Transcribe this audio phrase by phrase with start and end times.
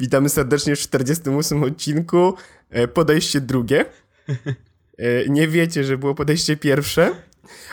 [0.00, 2.34] Witamy serdecznie w 48 odcinku.
[2.70, 3.84] E, podejście drugie.
[4.98, 7.14] E, nie wiecie, że było podejście pierwsze,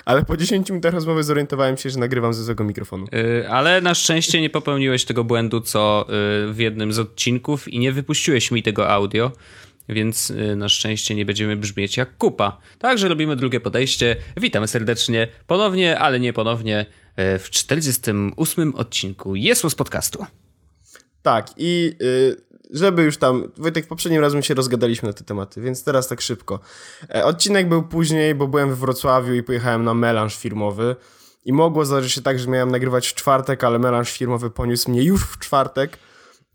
[0.05, 3.05] ale po 10 minutach rozmowy zorientowałem się, że nagrywam ze złego mikrofonu.
[3.11, 6.05] Yy, ale na szczęście nie popełniłeś tego błędu, co
[6.47, 9.31] yy, w jednym z odcinków i nie wypuściłeś mi tego audio,
[9.89, 12.57] więc yy, na szczęście nie będziemy brzmieć jak kupa.
[12.79, 14.15] Także robimy drugie podejście.
[14.37, 16.85] Witamy serdecznie ponownie, ale nie ponownie
[17.17, 20.26] w 48 odcinku Jest z podcastu.
[21.23, 22.36] Tak, i y,
[22.73, 26.59] żeby już tam, Wojtek, poprzednim razem się rozgadaliśmy na te tematy, więc teraz tak szybko.
[27.16, 30.96] E, odcinek był później, bo byłem w Wrocławiu i pojechałem na melanż firmowy
[31.46, 35.04] i mogło zdarzyć się tak, że miałem nagrywać w czwartek, ale melanż firmowy poniósł mnie
[35.04, 35.98] już w czwartek,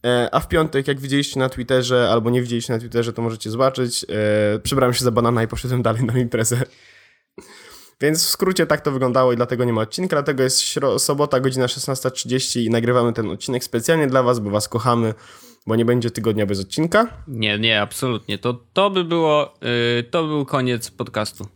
[0.07, 3.51] e, a w piątek, jak widzieliście na Twitterze, albo nie widzieliście na Twitterze, to możecie
[3.51, 6.63] zobaczyć, e, przybrałem się za banana i poszedłem dalej na imprezę.
[8.01, 10.65] Więc w skrócie tak to wyglądało i dlatego nie ma odcinka, dlatego jest
[10.99, 15.15] sobota, godzina 16.30 i nagrywamy ten odcinek specjalnie dla was, bo was kochamy,
[15.67, 17.07] bo nie będzie tygodnia bez odcinka.
[17.29, 18.39] Nie, nie, absolutnie.
[18.39, 19.55] To, to by było,
[19.97, 21.49] yy, to był koniec podcastu.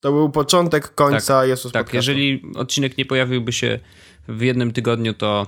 [0.00, 1.96] To był początek końca tak, Jezus Tak, podcastu.
[1.96, 3.78] jeżeli odcinek nie pojawiłby się
[4.28, 5.46] w jednym tygodniu, to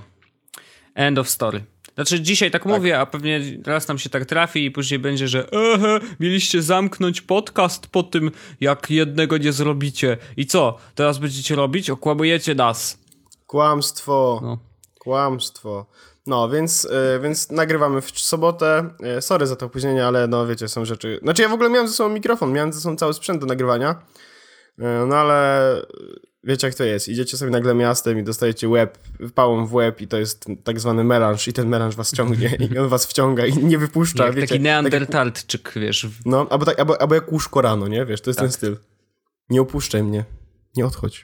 [0.95, 1.63] end of story.
[1.97, 5.27] Znaczy dzisiaj tak, tak, mówię, a pewnie raz nam się tak trafi i później będzie,
[5.27, 8.31] że ehe, mieliście zamknąć podcast po tym,
[8.61, 10.17] jak jednego nie zrobicie.
[10.37, 10.77] I co?
[10.95, 11.89] Teraz będziecie robić?
[11.89, 12.97] Okłamujecie nas.
[13.47, 14.39] Kłamstwo.
[14.43, 14.57] No.
[14.99, 15.85] Kłamstwo.
[16.27, 18.89] No, więc, yy, więc nagrywamy w sobotę.
[18.99, 21.19] Yy, sorry za to opóźnienie, ale no wiecie, są rzeczy...
[21.23, 24.01] Znaczy ja w ogóle miałem ze sobą mikrofon, miałem ze sobą cały sprzęt do nagrywania.
[24.77, 25.61] Yy, no ale
[26.47, 27.07] wiecie jak to jest.
[27.07, 28.97] Idziecie sobie nagle miastem i dostajecie łeb,
[29.35, 32.77] pałą w łeb i to jest tak zwany melanż i ten melanż was ciągnie i
[32.77, 34.47] on was wciąga i nie wypuszcza, jak wiecie.
[34.47, 36.07] Taki neandertalczyk, tak wiesz.
[36.25, 38.05] No, albo, tak, albo, albo jak łóżko rano, nie?
[38.05, 38.45] Wiesz, to jest tak.
[38.45, 38.77] ten styl.
[39.49, 40.25] Nie opuszczaj mnie.
[40.75, 41.23] Nie odchodź.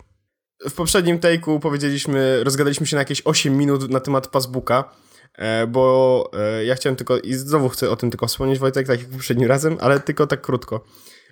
[0.70, 4.96] W poprzednim take'u powiedzieliśmy, rozgadaliśmy się na jakieś 8 minut na temat Passbooka,
[5.36, 9.00] e, bo e, ja chciałem tylko, i znowu chcę o tym tylko wspomnieć, Wojtek, tak
[9.00, 10.86] jak poprzednim razem, ale tylko tak krótko.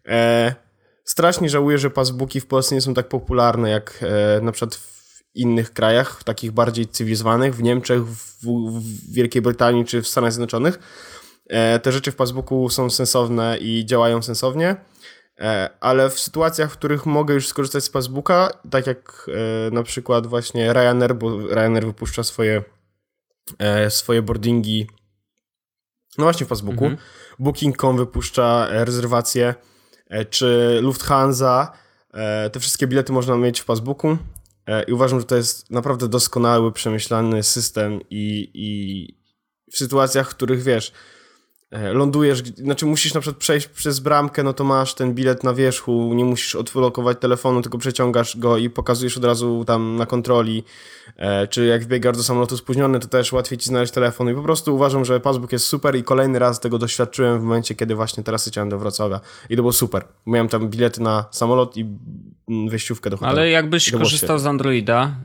[0.07, 0.56] E,
[1.03, 5.01] strasznie żałuję, że passbooki w Polsce nie są tak popularne jak e, na przykład w
[5.35, 8.45] innych krajach, takich bardziej cywilizowanych, w Niemczech, w,
[8.79, 10.79] w Wielkiej Brytanii czy w Stanach Zjednoczonych.
[11.50, 14.75] E, te rzeczy w passbooku są sensowne i działają sensownie,
[15.39, 19.29] e, ale w sytuacjach, w których mogę już skorzystać z passbooka, tak jak
[19.68, 22.63] e, na przykład właśnie Ryanair, bo Ryanair wypuszcza swoje,
[23.59, 24.88] e, swoje boardingi
[26.18, 26.85] no właśnie w passbooku.
[26.85, 26.97] Mhm.
[27.39, 29.71] Booking.com wypuszcza rezerwacje E,
[30.30, 31.72] czy Lufthansa.
[32.14, 34.18] E, te wszystkie bilety można mieć w Passbooku
[34.68, 39.08] e, i uważam, że to jest naprawdę doskonały, przemyślany system i, i
[39.72, 41.21] w sytuacjach, w których wiesz, E,
[41.72, 46.14] lądujesz, znaczy musisz na przykład przejść przez bramkę, no to masz ten bilet na wierzchu,
[46.14, 50.64] nie musisz odlokować telefonu, tylko przeciągasz go i pokazujesz od razu tam na kontroli,
[51.18, 54.42] e, czy jak wbiegasz do samolotu spóźniony, to też łatwiej ci znaleźć telefon i po
[54.42, 58.24] prostu uważam, że Passbook jest super i kolejny raz tego doświadczyłem w momencie, kiedy właśnie
[58.24, 60.04] teraz leciałem do Wrocławia i to było super.
[60.26, 61.81] Miałem tam bilety na samolot i
[62.50, 63.38] mm, wyjściówkę do hotelu.
[63.38, 65.16] Ale jakbyś korzystał z Androida,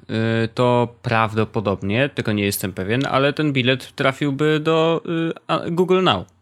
[0.44, 5.02] y, to prawdopodobnie, tylko nie jestem pewien, ale ten bilet trafiłby do
[5.66, 6.35] y, Google Now.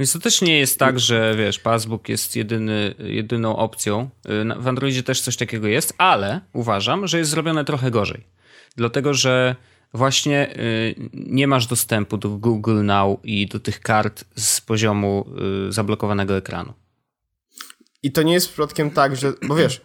[0.00, 4.10] Więc to też nie jest tak, że wiesz, Passbook jest jedyny, jedyną opcją.
[4.58, 8.24] W Androidzie też coś takiego jest, ale uważam, że jest zrobione trochę gorzej.
[8.76, 9.56] Dlatego, że
[9.94, 15.26] właśnie y, nie masz dostępu do Google Now i do tych kart z poziomu
[15.68, 16.72] y, zablokowanego ekranu.
[18.02, 19.32] I to nie jest przypadkiem tak, że.
[19.48, 19.80] Bo wiesz,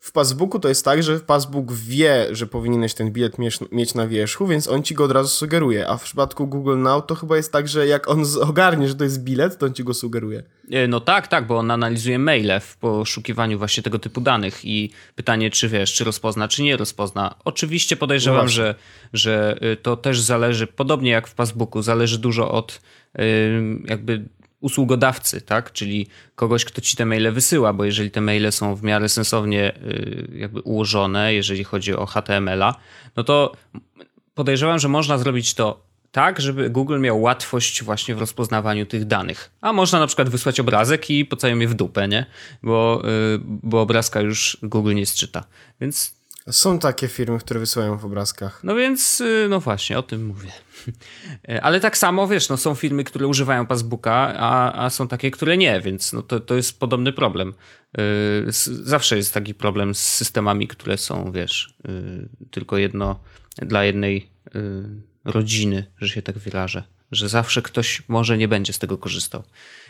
[0.00, 3.36] w Passbooku to jest tak, że Passbook wie, że powinieneś ten bilet
[3.72, 5.88] mieć na wierzchu, więc on ci go od razu sugeruje.
[5.88, 9.04] A w przypadku Google Now to chyba jest tak, że jak on ogarnie, że to
[9.04, 10.42] jest bilet, to on ci go sugeruje.
[10.70, 14.90] E, no tak, tak, bo on analizuje maile w poszukiwaniu właśnie tego typu danych i
[15.14, 17.34] pytanie, czy wiesz, czy rozpozna, czy nie rozpozna.
[17.44, 18.74] Oczywiście podejrzewam, no że,
[19.12, 22.80] że y, to też zależy, podobnie jak w Passbooku, zależy dużo od
[23.18, 23.20] y,
[23.84, 24.28] jakby
[24.60, 25.72] usługodawcy, tak?
[25.72, 29.74] Czyli kogoś, kto ci te maile wysyła, bo jeżeli te maile są w miarę sensownie
[29.76, 32.74] y, jakby ułożone, jeżeli chodzi o HTML-a,
[33.16, 33.52] no to
[34.34, 39.50] podejrzewam, że można zrobić to tak, żeby Google miał łatwość właśnie w rozpoznawaniu tych danych.
[39.60, 42.26] A można na przykład wysłać obrazek i pocałują je w dupę, nie?
[42.62, 43.02] Bo,
[43.34, 45.44] y, bo obrazka już Google nie zczyta.
[45.80, 46.17] Więc
[46.50, 48.60] są takie firmy, które wysyłają w obrazkach.
[48.64, 50.50] No więc, y, no właśnie, o tym mówię.
[51.62, 55.56] Ale tak samo, wiesz, no są firmy, które używają Passbooka, a, a są takie, które
[55.56, 57.54] nie, więc no to, to jest podobny problem.
[57.98, 63.20] Y, zawsze jest taki problem z systemami, które są, wiesz, y, tylko jedno
[63.56, 64.30] dla jednej
[65.24, 66.82] rodziny, że się tak wyrażę.
[67.12, 69.42] Że zawsze ktoś może nie będzie z tego korzystał.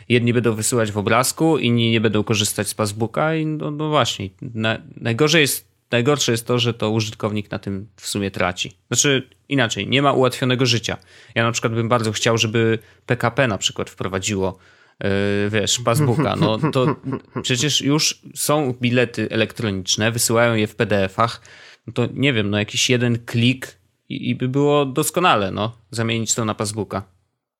[0.09, 4.29] Jedni będą wysyłać w obrazku, inni nie będą korzystać z Passbooka i no, no właśnie.
[4.41, 8.77] Na, najgorzej jest najgorsze jest to, że to użytkownik na tym w sumie traci.
[8.87, 10.97] Znaczy inaczej, nie ma ułatwionego życia.
[11.35, 14.57] Ja na przykład bym bardzo chciał, żeby PKP na przykład wprowadziło
[15.03, 15.09] yy,
[15.49, 16.35] wiesz, passbooka.
[16.35, 16.95] No to
[17.41, 21.41] przecież już są bilety elektroniczne, wysyłają je w PDF-ach.
[21.87, 23.77] No to nie wiem, no jakiś jeden klik
[24.09, 27.03] i, i by było doskonale, no, zamienić to na passbooka.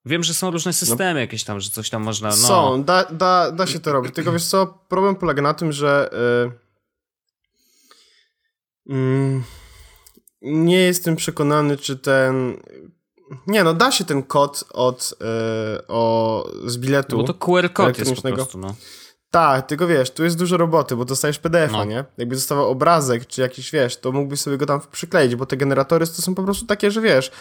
[0.05, 2.29] Wiem, że są różne systemy no, jakieś tam, że coś tam można.
[2.29, 2.35] No.
[2.35, 4.15] Są, da, da, da się to robić.
[4.15, 6.09] Tylko wiesz co, problem polega na tym, że.
[6.11, 6.68] Yy, yy,
[10.41, 12.57] nie jestem przekonany, czy ten.
[13.47, 17.17] Nie, no da się ten kod od, yy, o, z biletu.
[17.17, 18.75] No bo to QR kod jest po prostu, no.
[19.31, 21.85] Tak, tylko wiesz, tu jest dużo roboty, bo dostajesz PDF-a, no.
[21.85, 22.05] nie?
[22.17, 26.07] Jakby zostawał obrazek, czy jakiś, wiesz, to mógłbyś sobie go tam przykleić, bo te generatory
[26.07, 27.31] to są po prostu takie, że wiesz,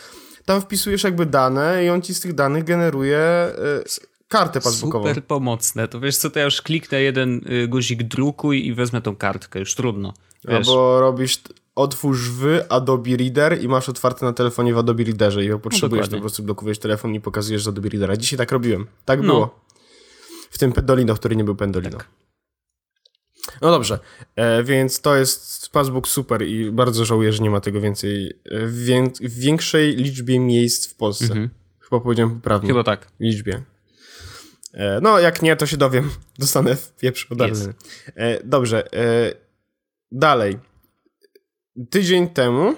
[0.44, 3.52] tam wpisujesz jakby dane i on ci z tych danych generuje
[3.86, 5.08] y, kartę passbookową.
[5.08, 5.88] Super pomocne.
[5.88, 9.58] To wiesz co, to ja już kliknę jeden y, guzik drukuj i wezmę tą kartkę,
[9.58, 10.14] już trudno.
[10.44, 10.68] Wiesz.
[10.68, 11.38] Albo robisz
[11.74, 16.10] otwórz w Adobe Reader i masz otwarte na telefonie w Adobe Readerze i potrzebujesz, no
[16.10, 18.16] to po prostu blokujesz telefon i pokazujesz z Adobe Readera.
[18.16, 18.86] Dzisiaj tak robiłem.
[19.04, 19.26] Tak no.
[19.26, 19.60] było.
[20.50, 21.98] W tym Pendolino, który nie był Pendolino.
[21.98, 22.08] Tak.
[23.60, 23.98] No dobrze,
[24.36, 28.66] e, więc to jest Passbook super i bardzo żałuję, że nie ma tego więcej e,
[28.66, 31.24] w, wię w większej liczbie miejsc w Polsce.
[31.24, 31.50] Mhm.
[31.80, 32.68] Chyba powiedziałem poprawnie.
[32.68, 33.08] Chyba tak.
[33.20, 33.62] Liczbie.
[34.74, 36.10] E, no, jak nie, to się dowiem.
[36.38, 37.68] Dostanę w pieprz yes.
[38.16, 38.92] e, Dobrze.
[38.92, 39.32] E,
[40.12, 40.58] dalej.
[41.90, 42.74] Tydzień temu,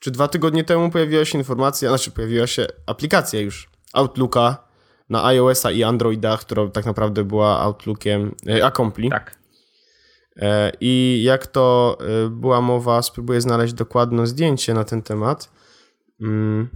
[0.00, 4.68] czy dwa tygodnie temu pojawiła się informacja, znaczy pojawiła się aplikacja już Outlooka
[5.08, 9.10] na iOS-a i Androida, która tak naprawdę była Outlookiem e, Accompli.
[9.10, 9.38] Tak.
[10.80, 11.98] I jak to
[12.30, 15.50] była mowa, spróbuję znaleźć dokładne zdjęcie na ten temat.
[16.20, 16.68] Mm,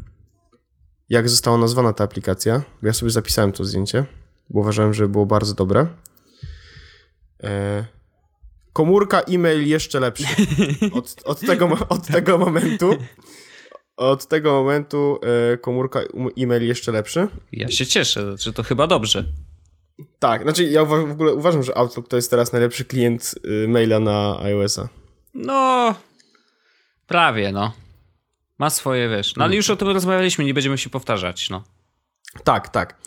[1.12, 2.62] jak została nazwana ta aplikacja?
[2.82, 4.04] Bo ja sobie zapisałem to zdjęcie,
[4.50, 5.86] bo uważałem, że było bardzo dobre.
[8.72, 10.24] Komórka e-mail jeszcze lepszy.
[10.92, 12.90] Od, od, tego, od tego momentu
[13.96, 15.18] od tego momentu
[15.52, 16.00] e, komórka
[16.38, 17.28] e-mail jeszcze lepszy.
[17.52, 19.24] Ja się cieszę, że to chyba dobrze.
[20.18, 24.00] Tak, znaczy ja w ogóle uważam, że Outlook to jest teraz najlepszy klient y, maila
[24.00, 24.88] na iOS-a.
[25.34, 25.94] No,
[27.06, 27.72] prawie, no.
[28.62, 29.36] Ma swoje, wiesz.
[29.36, 31.64] No ale już o tym rozmawialiśmy, nie będziemy się powtarzać, no.
[32.44, 33.00] Tak, tak.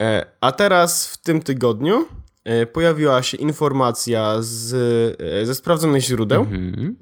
[0.00, 2.08] E, a teraz w tym tygodniu
[2.44, 4.72] e, pojawiła się informacja z,
[5.20, 6.96] e, ze sprawdzonych źródeł, mhm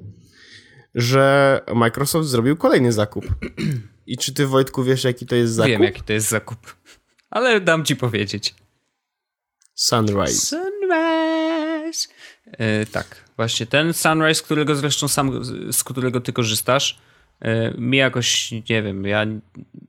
[0.94, 3.26] że Microsoft zrobił kolejny zakup.
[4.06, 5.70] I czy ty, Wojtku, wiesz, jaki to jest zakup?
[5.70, 6.76] Wiem, jaki to jest zakup.
[7.30, 8.54] Ale dam ci powiedzieć.
[9.74, 10.46] Sunrise.
[10.46, 12.08] Sunrise.
[12.46, 16.98] Yy, tak, właśnie ten Sunrise, którego zresztą sam, z którego ty korzystasz,
[17.78, 19.24] mi jakoś, nie wiem, ja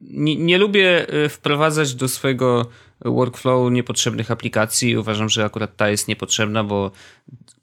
[0.02, 2.66] nie, nie lubię e, wprowadzać do swojego
[3.06, 4.98] workflow niepotrzebnych aplikacji.
[4.98, 6.92] Uważam, że akurat ta jest niepotrzebna, bo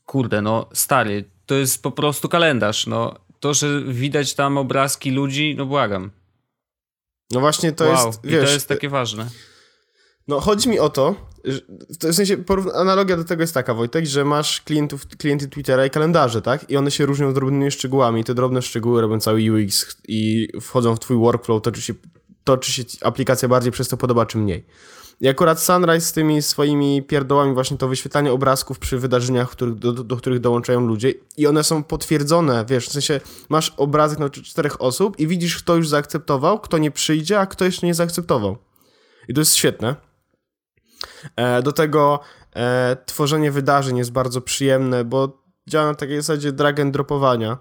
[0.07, 5.55] kurde, no stary, to jest po prostu kalendarz, no to, że widać tam obrazki ludzi,
[5.59, 6.11] no błagam.
[7.31, 8.07] No właśnie to wow.
[8.07, 8.43] jest, wiesz...
[8.43, 9.27] I to jest takie ważne.
[10.29, 11.15] No chodzi mi o to,
[12.01, 12.37] w sensie
[12.75, 16.71] analogia do tego jest taka, Wojtek, że masz klientów, klienty Twittera i kalendarze, tak?
[16.71, 21.01] I one się różnią drobnymi szczegółami te drobne szczegóły robią cały UX i wchodzą w
[21.01, 21.95] twój workflow, toczy się,
[22.45, 24.67] toczy się aplikacja bardziej przez to podoba, czy mniej.
[25.21, 30.17] I akurat Sunrise z tymi swoimi pierdołami właśnie to wyświetlanie obrazków przy wydarzeniach, do, do,
[30.17, 35.21] których dołączają ludzie i one są potwierdzone, wiesz, w sensie masz obrazek na czterech osób
[35.21, 38.57] i widzisz, kto już zaakceptował, kto nie przyjdzie, a kto jeszcze nie zaakceptował.
[39.29, 40.14] I to jest świetne.
[41.37, 42.21] E, do tego
[42.57, 47.59] e, tworzenie wydarzeń jest bardzo przyjemne, bo działa na takiej zasadzie drag and dropowania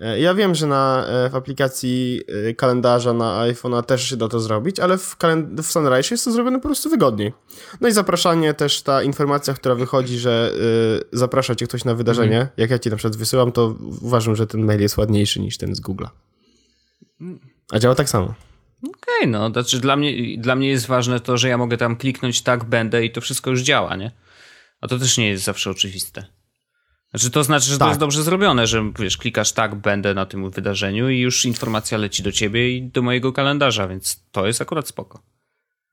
[0.00, 2.22] E, ja wiem, że na, w aplikacji
[2.56, 6.30] kalendarza na iPhone'a też się da to zrobić, ale w, kalend- w Sunrise jest to
[6.30, 7.32] zrobione po prostu wygodniej.
[7.80, 10.52] No i zapraszanie, też ta informacja, która wychodzi, że
[11.12, 12.48] y, zaprasza cię ktoś na wydarzenie, mm.
[12.56, 15.74] jak ja ci na przykład wysyłam, to uważam, że ten mail jest ładniejszy niż ten
[15.74, 16.08] z Google'a.
[17.72, 18.34] A działa tak samo.
[18.88, 21.96] Okej, okay, no, znaczy dla mnie, dla mnie jest ważne to, że ja mogę tam
[21.96, 24.10] kliknąć tak, będę i to wszystko już działa, nie?
[24.80, 26.24] A to też nie jest zawsze oczywiste.
[27.10, 27.86] Znaczy to znaczy, że tak.
[27.86, 31.98] to jest dobrze zrobione, że wiesz, klikasz tak, będę na tym wydarzeniu i już informacja
[31.98, 35.22] leci do ciebie i do mojego kalendarza, więc to jest akurat spoko.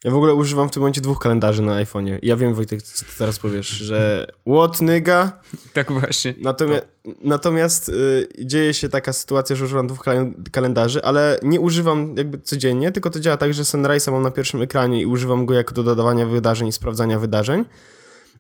[0.04, 2.20] Ja w ogóle używam w tym momencie dwóch kalendarzy na iPhone'ie.
[2.24, 5.32] Ja wiem, Wojtek, co ty teraz powiesz, że what nigga?
[5.74, 6.34] Tak właśnie.
[6.42, 6.86] Natomiast,
[7.24, 10.06] natomiast y, dzieje się taka sytuacja, że używam dwóch
[10.52, 14.62] kalendarzy, ale nie używam jakby codziennie, tylko to działa tak, że Sunrise'a mam na pierwszym
[14.62, 17.66] ekranie i używam go jako do dodawania wydarzeń i sprawdzania wydarzeń.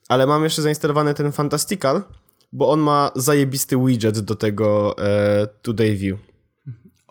[0.08, 2.01] Ale mam jeszcze zainstalowany ten Fantastical,
[2.53, 6.30] bo on ma zajebisty widget do tego e, Today View.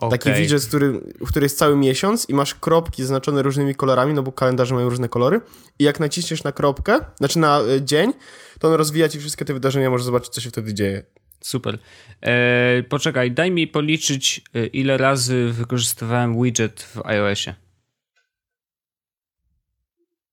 [0.00, 0.18] Okay.
[0.18, 4.32] Taki widget, który, który jest cały miesiąc i masz kropki zaznaczone różnymi kolorami, no bo
[4.32, 5.40] kalendarze mają różne kolory.
[5.78, 8.12] I jak naciśniesz na kropkę, znaczy na e, dzień,
[8.58, 11.02] to on rozwija ci wszystkie te wydarzenia, możesz zobaczyć, co się wtedy dzieje.
[11.40, 11.78] Super.
[12.20, 17.54] E, poczekaj, daj mi policzyć, e, ile razy wykorzystywałem widget w iOSie.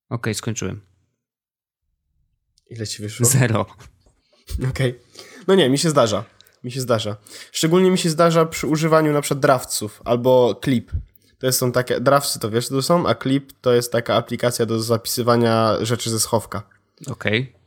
[0.10, 0.82] Ok, skończyłem.
[2.70, 3.26] Ile ci wyszło?
[3.26, 3.66] Zero.
[4.70, 4.70] Okej.
[4.70, 5.00] Okay.
[5.48, 6.37] No nie, mi się zdarza.
[6.64, 7.18] Mi się zdarza.
[7.52, 9.42] Szczególnie mi się zdarza przy używaniu na przykład
[10.06, 10.92] albo clip.
[11.40, 14.80] To są takie, draftsy to wiesz, to są, a clip to jest taka aplikacja do
[14.80, 16.64] zapisywania rzeczy ze schowka.
[17.08, 17.42] Okej.
[17.42, 17.58] Okay.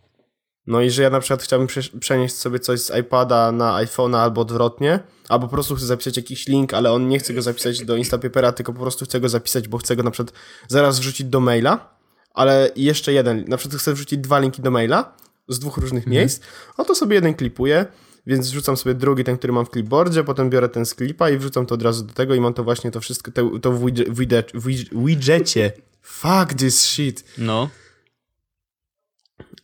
[0.67, 1.69] No i że ja na przykład chciałbym
[2.01, 6.47] przenieść sobie coś z iPada na iPhone'a albo odwrotnie, albo po prostu chcę zapisać jakiś
[6.47, 9.69] link, ale on nie chce go zapisać do Instapapera, tylko po prostu chce go zapisać,
[9.69, 10.37] bo chce go na przykład
[10.69, 11.95] zaraz wrzucić do maila,
[12.35, 15.13] ale jeszcze jeden, na przykład chcę wrzucić dwa linki do maila
[15.49, 16.17] z dwóch różnych mhm.
[16.17, 16.41] miejsc,
[16.79, 17.87] no to sobie jeden klipuję,
[18.31, 21.39] więc wrzucam sobie drugi, ten, który mam w clipboardzie, potem biorę ten z klipa i
[21.39, 23.85] wrzucam to od razu do tego i mam to właśnie to wszystko, to, to w,
[24.11, 24.67] widget, w
[25.07, 25.73] widgetie.
[26.03, 27.25] Fuck this shit.
[27.39, 27.69] No.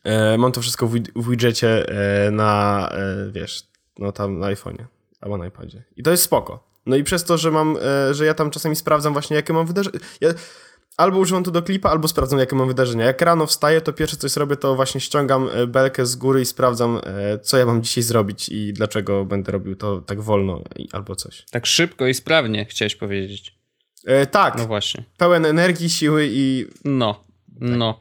[0.05, 3.63] E, mam to wszystko w, w e, na, e, wiesz,
[3.99, 4.85] no tam na iPhone'ie
[5.21, 5.83] albo na iPadzie.
[5.97, 6.67] I to jest spoko.
[6.87, 9.67] No i przez to, że mam, e, że ja tam czasami sprawdzam właśnie, jakie mam
[9.67, 9.99] wydarzenia.
[10.21, 10.29] Ja
[10.97, 13.05] albo używam to do klipa, albo sprawdzam, jakie mam wydarzenia.
[13.05, 16.45] Jak rano wstaję, to pierwsze coś robię, to właśnie ściągam e, belkę z góry i
[16.45, 20.63] sprawdzam, e, co ja mam dzisiaj zrobić i dlaczego będę robił to tak wolno
[20.93, 21.45] albo coś.
[21.51, 23.59] Tak szybko i sprawnie, chciałeś powiedzieć.
[24.05, 24.59] E, tak.
[24.59, 25.05] No właśnie.
[25.17, 26.67] Pełen energii, siły i...
[26.85, 27.69] No, tak.
[27.79, 28.01] no.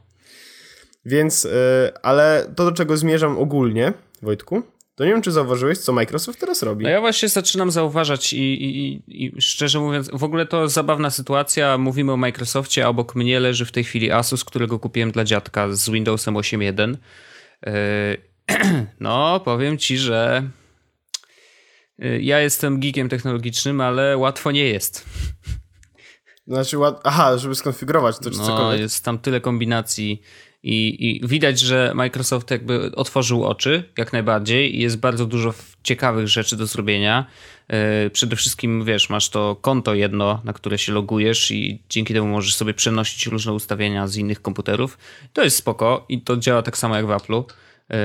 [1.06, 4.64] Więc, e, ale to, do czego zmierzam ogólnie, Wojtku,
[4.96, 6.84] to nie wiem, czy zauważyłeś, co Microsoft teraz robi.
[6.84, 11.78] No ja właśnie zaczynam zauważać i, i, i, szczerze mówiąc, w ogóle to zabawna sytuacja.
[11.78, 15.68] Mówimy o Microsoftie, a obok mnie leży w tej chwili Asus, którego kupiłem dla dziadka
[15.72, 16.96] z Windowsem 8.1.
[17.66, 20.50] Yy, no, powiem ci, że
[22.00, 25.06] yy, ja jestem geekiem technologicznym, ale łatwo nie jest.
[26.48, 28.82] Znaczy, aha, żeby skonfigurować to czy no, cokolwiek.
[28.82, 30.22] jest tam tyle kombinacji
[30.66, 35.54] i, I, widać, że Microsoft jakby otworzył oczy jak najbardziej i jest bardzo dużo
[35.84, 37.26] ciekawych rzeczy do zrobienia.
[37.70, 42.28] Yy, przede wszystkim, wiesz, masz to konto jedno, na które się logujesz i dzięki temu
[42.28, 44.98] możesz sobie przenosić różne ustawienia z innych komputerów.
[45.34, 47.44] To jest spoko i to działa tak samo jak w Apple'u.
[47.90, 47.98] Yy,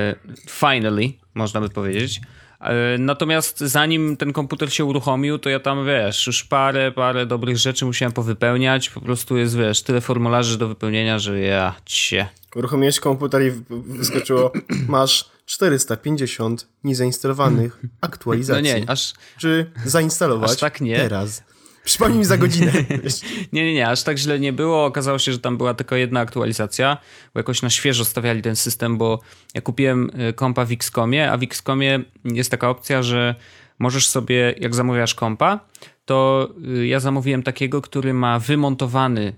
[0.48, 2.20] finally, można by powiedzieć.
[2.60, 7.56] E, natomiast zanim ten komputer się uruchomił, to ja tam, wiesz, już parę, parę dobrych
[7.56, 8.90] rzeczy musiałem powypełniać.
[8.90, 12.28] Po prostu jest, wiesz, tyle formularzy do wypełnienia, że ja cię.
[12.54, 14.52] Uruchomiłeś komputer i wyskoczyło,
[14.88, 18.72] masz 450 niezainstalowanych aktualizacji.
[18.72, 19.14] No nie, aż...
[19.38, 20.96] Czy zainstalować aż tak nie.
[20.96, 21.42] teraz?
[21.84, 22.72] Przypomnij mi za godzinę.
[23.52, 24.84] nie, nie, nie, aż tak źle nie było.
[24.84, 26.96] Okazało się, że tam była tylko jedna aktualizacja,
[27.34, 29.20] bo jakoś na świeżo stawiali ten system, bo
[29.54, 33.34] ja kupiłem y, kompa w Xcomie, a w Xcomie jest taka opcja, że
[33.78, 35.60] możesz sobie, jak zamawiasz kompa,
[36.04, 39.36] to y, ja zamówiłem takiego, który ma wymontowany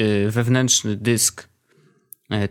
[0.00, 1.48] y, wewnętrzny dysk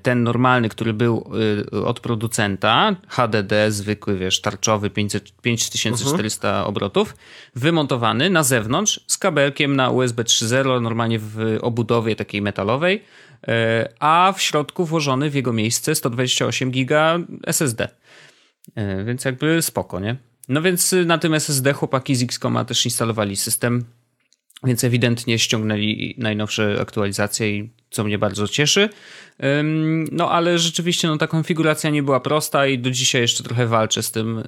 [0.02, 1.32] ten normalny, który był
[1.74, 6.70] e, od producenta, HDD zwykły, wiesz, tarczowy 500, 5400 uh -huh.
[6.70, 7.16] obrotów,
[7.56, 13.04] wymontowany na zewnątrz z kabelkiem na USB 3.0, normalnie w obudowie takiej metalowej,
[13.48, 17.88] e, a w środku włożony w jego miejsce 128 giga SSD.
[19.06, 20.16] Więc jakby spoko, nie?
[20.50, 23.86] No więc na tym SSD chłopaki z Xcoma też instalowali system,
[24.64, 28.90] więc ewidentnie ściągnęli najnowsze aktualizacje i co mnie bardzo cieszy.
[30.12, 34.04] No ale rzeczywiście no, ta konfiguracja nie była prosta i do dzisiaj jeszcze trochę walczę
[34.04, 34.44] z tym, e,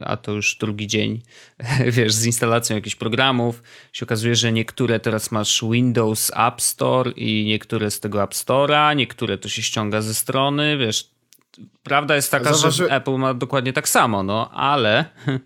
[0.00, 1.22] a to już drugi dzień,
[1.96, 3.62] wiesz, z instalacją jakichś programów.
[3.92, 8.96] Się okazuje, że niektóre teraz masz Windows App Store i niektóre z tego App Store'a,
[8.96, 11.10] niektóre to się ściąga ze strony, wiesz.
[11.82, 12.88] Prawda jest taka, Zauważy...
[12.88, 15.04] że Apple ma dokładnie tak samo, no ale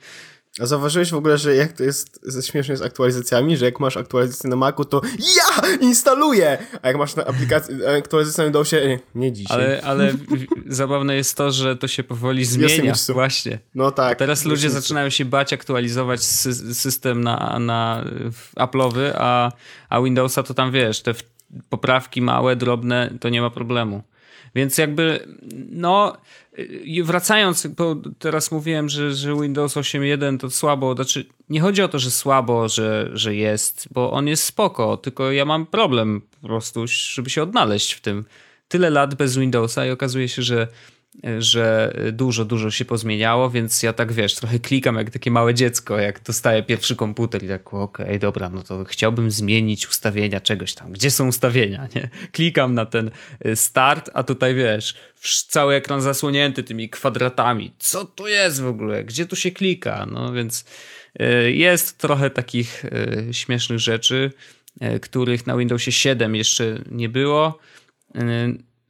[0.60, 3.96] A zauważyłeś w ogóle, że jak to jest ze śmiesznie z aktualizacjami, że jak masz
[3.96, 6.58] aktualizację na Macu, to ja instaluję!
[6.82, 9.56] A jak masz na aplikacji aktualizację na Windowsie, nie, nie dzisiaj.
[9.56, 10.12] Ale, ale
[10.66, 12.94] zabawne jest to, że to się powoli zmienia.
[13.08, 13.58] Właśnie.
[13.74, 14.18] No tak.
[14.18, 18.04] Teraz ludzie zaczynają się bać aktualizować sy system na, na
[18.56, 19.52] Apple'owy, a,
[19.88, 21.14] a Windowsa to tam wiesz, te
[21.68, 24.02] poprawki małe, drobne, to nie ma problemu.
[24.54, 25.26] Więc jakby,
[25.70, 26.16] no,
[27.02, 31.98] wracając, bo teraz mówiłem, że, że Windows 8.1 to słabo, znaczy nie chodzi o to,
[31.98, 36.86] że słabo, że, że jest, bo on jest spoko, tylko ja mam problem po prostu,
[36.86, 38.24] żeby się odnaleźć w tym.
[38.68, 40.68] Tyle lat bez Windowsa i okazuje się, że
[41.38, 45.98] że dużo, dużo się pozmieniało, więc ja tak wiesz, trochę klikam jak takie małe dziecko,
[45.98, 50.74] jak dostaję pierwszy komputer i tak okej, okay, dobra, no to chciałbym zmienić ustawienia czegoś
[50.74, 50.92] tam.
[50.92, 52.08] Gdzie są ustawienia, nie?
[52.32, 53.10] Klikam na ten
[53.46, 54.94] y, start, a tutaj wiesz,
[55.48, 57.74] cały ekran zasłonięty tymi kwadratami.
[57.78, 59.04] Co to jest w ogóle?
[59.04, 60.06] Gdzie tu się klika?
[60.06, 60.64] No więc
[61.20, 64.30] y, jest trochę takich y, śmiesznych rzeczy,
[65.02, 67.58] których na Windowsie 7 jeszcze nie było,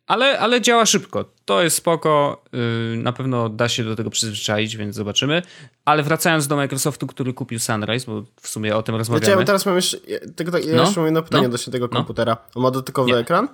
[0.06, 4.76] ale, ale działa szybko to jest spoko, yy, na pewno da się do tego przyzwyczaić,
[4.76, 5.42] więc zobaczymy.
[5.84, 9.26] Ale wracając do Microsoftu, który kupił Sunrise, bo w sumie o tym rozmawiamy.
[9.26, 9.98] Wiecie, ja teraz mam jeszcze,
[10.36, 10.82] tylko, ja no?
[10.82, 11.58] jeszcze mam jedno pytanie no?
[11.58, 11.96] do tego no?
[11.96, 12.36] komputera.
[12.54, 13.16] On ma dotykowy nie.
[13.16, 13.48] ekran?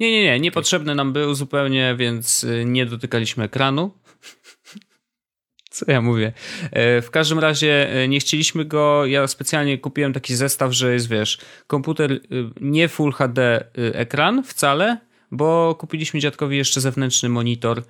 [0.00, 3.90] Nie, nie, nie, niepotrzebny nam był zupełnie, więc y, nie dotykaliśmy ekranu.
[5.70, 6.32] Co ja mówię?
[6.72, 9.06] E, w każdym razie nie chcieliśmy go.
[9.06, 12.20] Ja specjalnie kupiłem taki zestaw, że jest, wiesz, komputer y,
[12.60, 17.82] nie Full HD y, ekran wcale, bo kupiliśmy dziadkowi jeszcze zewnętrzny monitor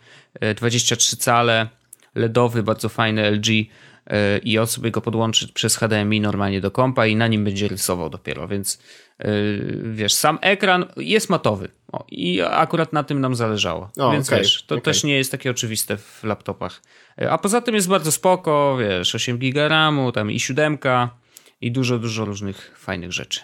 [0.57, 1.69] 23 e, cale,
[2.15, 3.47] LEDowy, bardzo fajny LG
[4.43, 8.11] i on sobie go podłączy przez HDMI normalnie do kompa i na nim będzie rysował
[8.11, 8.83] dopiero, więc
[9.83, 14.39] wiesz, sam ekran jest matowy o, i akurat na tym nam zależało, o, więc okay,
[14.39, 14.83] wiesz, to okay.
[14.83, 16.83] też nie jest takie oczywiste w laptopach.
[17.31, 20.79] A poza tym jest bardzo spoko, wiesz, 8 giga RAMu, tam i 7
[21.61, 23.41] i dużo, dużo różnych fajnych rzeczy.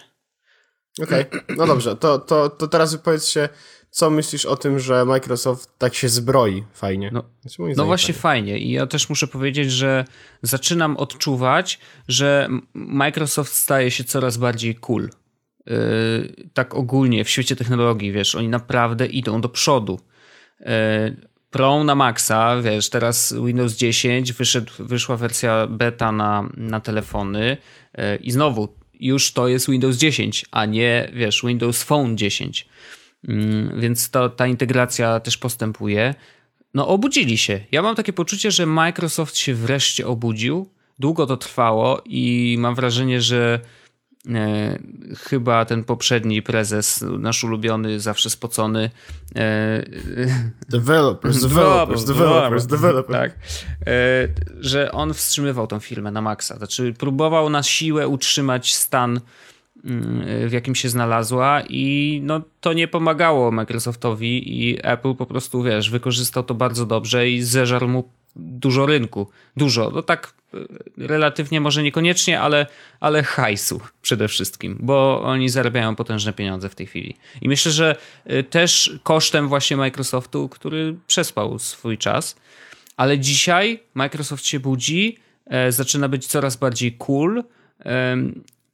[1.03, 1.41] Okej, okay.
[1.57, 3.49] no dobrze, to, to, to teraz wypowiedz się,
[3.89, 7.09] co myślisz o tym, że Microsoft tak się zbroi fajnie?
[7.13, 7.23] No,
[7.75, 8.51] no właśnie fajnie.
[8.51, 8.59] fajnie.
[8.59, 10.05] I ja też muszę powiedzieć, że
[10.41, 15.09] zaczynam odczuwać, że Microsoft staje się coraz bardziej cool.
[15.65, 19.99] Yy, tak ogólnie w świecie technologii, wiesz, oni naprawdę idą do przodu.
[20.59, 20.67] Yy,
[21.51, 27.57] Pro na maksa, wiesz, teraz Windows 10, wyszedł, wyszła wersja beta na, na telefony
[27.97, 32.67] yy, i znowu już to jest Windows 10, a nie, wiesz, Windows Phone 10.
[33.27, 36.15] Mm, więc to, ta integracja też postępuje.
[36.73, 37.59] No, obudzili się.
[37.71, 40.69] Ja mam takie poczucie, że Microsoft się wreszcie obudził.
[40.99, 43.59] Długo to trwało i mam wrażenie, że
[44.35, 44.79] E,
[45.17, 48.89] chyba ten poprzedni prezes, nasz ulubiony, zawsze spocony.
[49.35, 49.83] E,
[50.69, 53.19] developers, developers, developers, developers.
[53.19, 53.31] Tak.
[53.87, 54.27] E,
[54.59, 56.57] że on wstrzymywał tą firmę na maksa.
[56.57, 59.19] Znaczy, próbował na siłę utrzymać stan,
[60.47, 65.89] w jakim się znalazła, i no, to nie pomagało Microsoftowi, i Apple po prostu, wiesz,
[65.89, 69.27] wykorzystał to bardzo dobrze i zeżarł mu dużo rynku.
[69.57, 69.91] Dużo.
[69.95, 70.57] No tak e,
[70.97, 72.65] relatywnie może niekoniecznie, ale,
[72.99, 77.15] ale hajsu przede wszystkim, bo oni zarabiają potężne pieniądze w tej chwili.
[77.41, 77.95] I myślę, że
[78.25, 82.35] e, też kosztem właśnie Microsoftu, który przespał swój czas,
[82.97, 87.43] ale dzisiaj Microsoft się budzi, e, zaczyna być coraz bardziej cool.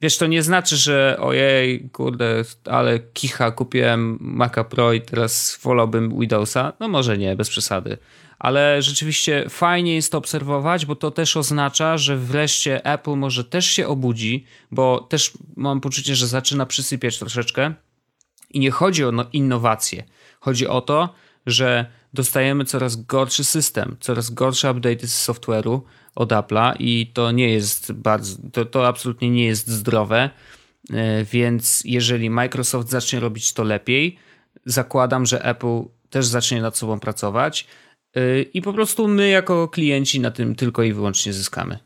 [0.00, 6.20] Wiesz, to nie znaczy, że ojej, kurde, ale kicha, kupiłem Maca Pro i teraz wolałbym
[6.20, 6.72] Windowsa.
[6.80, 7.98] No może nie, bez przesady
[8.44, 13.66] ale rzeczywiście fajnie jest to obserwować, bo to też oznacza, że wreszcie Apple może też
[13.66, 17.74] się obudzi, bo też mam poczucie, że zaczyna przysypiać troszeczkę.
[18.50, 20.04] I nie chodzi o no, innowacje.
[20.40, 21.14] Chodzi o to,
[21.46, 25.80] że dostajemy coraz gorszy system, coraz gorsze update'y z software'u
[26.14, 30.30] od Apple'a i to nie jest bardzo, to, to absolutnie nie jest zdrowe.
[30.92, 34.18] E, więc jeżeli Microsoft zacznie robić to lepiej,
[34.66, 37.66] zakładam, że Apple też zacznie nad sobą pracować
[38.54, 41.78] i po prostu my jako klienci na tym tylko i wyłącznie zyskamy.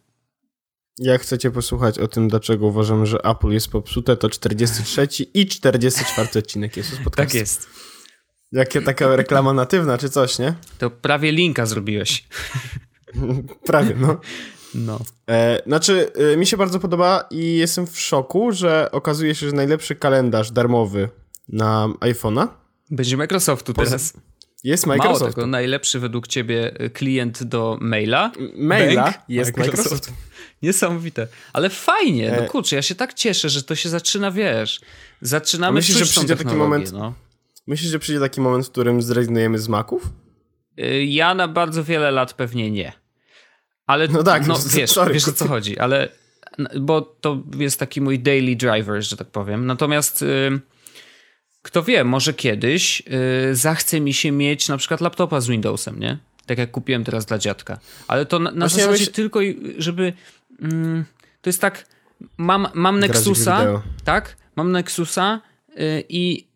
[0.99, 6.29] Jak chcecie posłuchać o tym, dlaczego uważam, że Apple jest popsute, to 43 i 44
[6.39, 7.17] odcinek jest podcastu.
[7.17, 7.69] Tak jest.
[8.53, 10.55] Jakie taka reklama natywna, czy coś, nie?
[10.79, 12.25] To prawie linka zrobiłeś.
[13.67, 14.21] prawie, no.
[14.75, 15.01] No.
[15.29, 19.53] E, znaczy, e, mi się bardzo podoba i jestem w szoku, że okazuje się, że
[19.53, 21.09] najlepszy kalendarz darmowy
[21.49, 22.49] na iPhone'a
[22.91, 24.13] będzie Microsoftu teraz.
[24.65, 25.21] Jest Microsoft.
[25.21, 28.33] Mało tego, najlepszy według ciebie y, klient do maila.
[28.57, 29.91] Maila Bank, jest Microsoft.
[29.91, 30.13] Microsoft.
[30.63, 31.27] Niesamowite.
[31.53, 32.49] Ale fajnie, no e...
[32.49, 34.81] kurczę, ja się tak cieszę, że to się zaczyna, wiesz,
[35.21, 37.15] zaczynamy Myślisz, że przyjdzie taki moment, no.
[37.67, 40.11] Myślisz, że przyjdzie taki moment, w którym zrezygnujemy z Maców?
[40.79, 42.93] Y, ja na bardzo wiele lat pewnie nie.
[43.89, 45.15] Ale no tak, no, wiesz, sorry.
[45.15, 46.09] wiesz o co chodzi, ale
[46.81, 49.67] bo to jest taki mój daily driver, że tak powiem.
[49.67, 50.23] Natomiast...
[50.23, 50.61] Yy,
[51.63, 56.19] kto wie, może kiedyś yy, zachce mi się mieć na przykład laptopa z Windowsem, nie?
[56.47, 57.79] Tak jak kupiłem teraz dla dziadka.
[58.09, 59.13] Ale to na, na zasadzie myśl...
[59.13, 59.41] tylko,
[59.79, 60.13] żeby...
[60.63, 61.05] Mm,
[61.41, 61.87] to jest tak,
[62.37, 64.37] mam, mam Nexusa, tak?
[64.57, 66.49] Mam Nexusa yy, i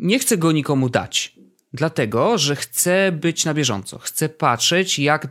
[0.00, 1.33] nie chcę go nikomu dać.
[1.74, 3.98] Dlatego, że chcę być na bieżąco.
[3.98, 5.28] Chcę patrzeć, jak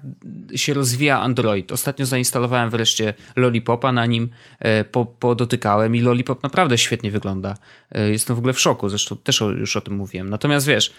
[0.55, 1.71] się rozwija Android.
[1.71, 4.29] Ostatnio zainstalowałem wreszcie Lollipopa na nim,
[4.59, 7.57] e, po, podotykałem i Lollipop naprawdę świetnie wygląda.
[7.91, 10.29] E, jestem w ogóle w szoku, zresztą też już o tym mówiłem.
[10.29, 10.93] Natomiast wiesz,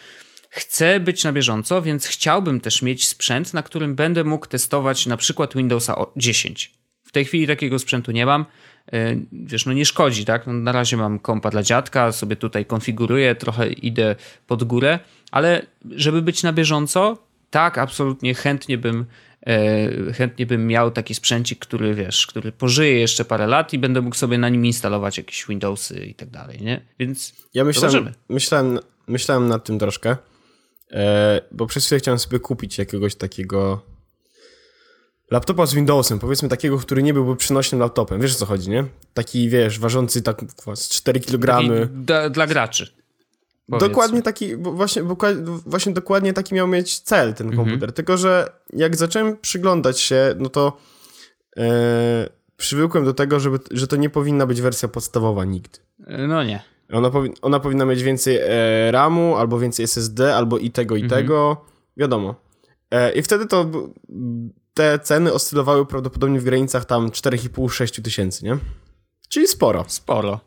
[0.50, 5.16] chcę być na bieżąco, więc chciałbym też mieć sprzęt, na którym będę mógł testować na
[5.16, 6.72] przykład Windowsa 10.
[7.04, 8.44] W tej chwili takiego sprzętu nie mam.
[8.92, 10.47] E, wiesz, no nie szkodzi, tak?
[10.47, 14.16] No na razie mam kompa dla dziadka, sobie tutaj konfiguruję, trochę idę
[14.47, 14.99] pod górę,
[15.31, 17.18] ale żeby być na bieżąco,
[17.51, 19.05] tak, absolutnie chętnie bym
[19.47, 24.01] e, chętnie bym miał taki sprzęcik, który wiesz, który pożyje jeszcze parę lat i będę
[24.01, 26.81] mógł sobie na nim instalować jakieś Windowsy i tak dalej, nie?
[26.99, 30.16] Więc ja myślałem, myślałem, myślałem nad tym troszkę
[30.94, 33.83] E, bo przez chwilę chciałem sobie kupić jakiegoś takiego
[35.35, 38.20] laptopa z Windowsem, powiedzmy takiego, który nie byłby przynośnym laptopem.
[38.20, 38.85] Wiesz o co chodzi, nie?
[39.14, 40.40] Taki, wiesz, ważący tak
[40.75, 41.62] z 4 kg.
[42.31, 42.94] Dla, graczy.
[43.66, 43.88] Powiedzmy.
[43.88, 45.03] Dokładnie taki, właśnie,
[45.66, 47.64] właśnie dokładnie taki miał mieć cel ten mhm.
[47.64, 47.92] komputer.
[47.92, 50.77] Tylko, że jak zacząłem przyglądać się, no to
[51.57, 55.79] e, przywykłem do tego, żeby, że to nie powinna być wersja podstawowa nigdy.
[56.29, 56.62] No nie.
[56.92, 61.03] Ona, powi ona powinna mieć więcej e, RAMu, albo więcej SSD, albo i tego, i
[61.03, 61.23] mhm.
[61.23, 61.64] tego.
[61.97, 62.35] Wiadomo.
[62.90, 63.70] E, I wtedy to
[64.74, 68.58] te ceny oscylowały prawdopodobnie w granicach tam 4,5-6 tysięcy, nie?
[69.28, 69.84] Czyli sporo.
[69.88, 70.40] Sporo.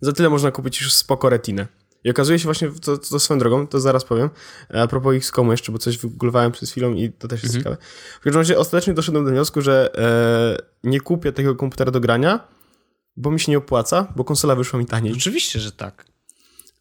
[0.00, 1.66] Za tyle można kupić już spoko retinę.
[2.04, 4.30] I okazuje się właśnie, to, to swoją drogą, to zaraz powiem,
[4.74, 7.76] a propos XCOMu jeszcze, bo coś wygooglowałem przez chwilę i to też jest mhm.
[7.76, 7.90] ciekawe.
[8.20, 12.48] W każdym razie ostatecznie doszedłem do wniosku, że e, nie kupię tego komputera do grania,
[13.16, 15.12] bo mi się nie opłaca, bo konsola wyszła mi taniej.
[15.12, 16.06] Oczywiście, że tak.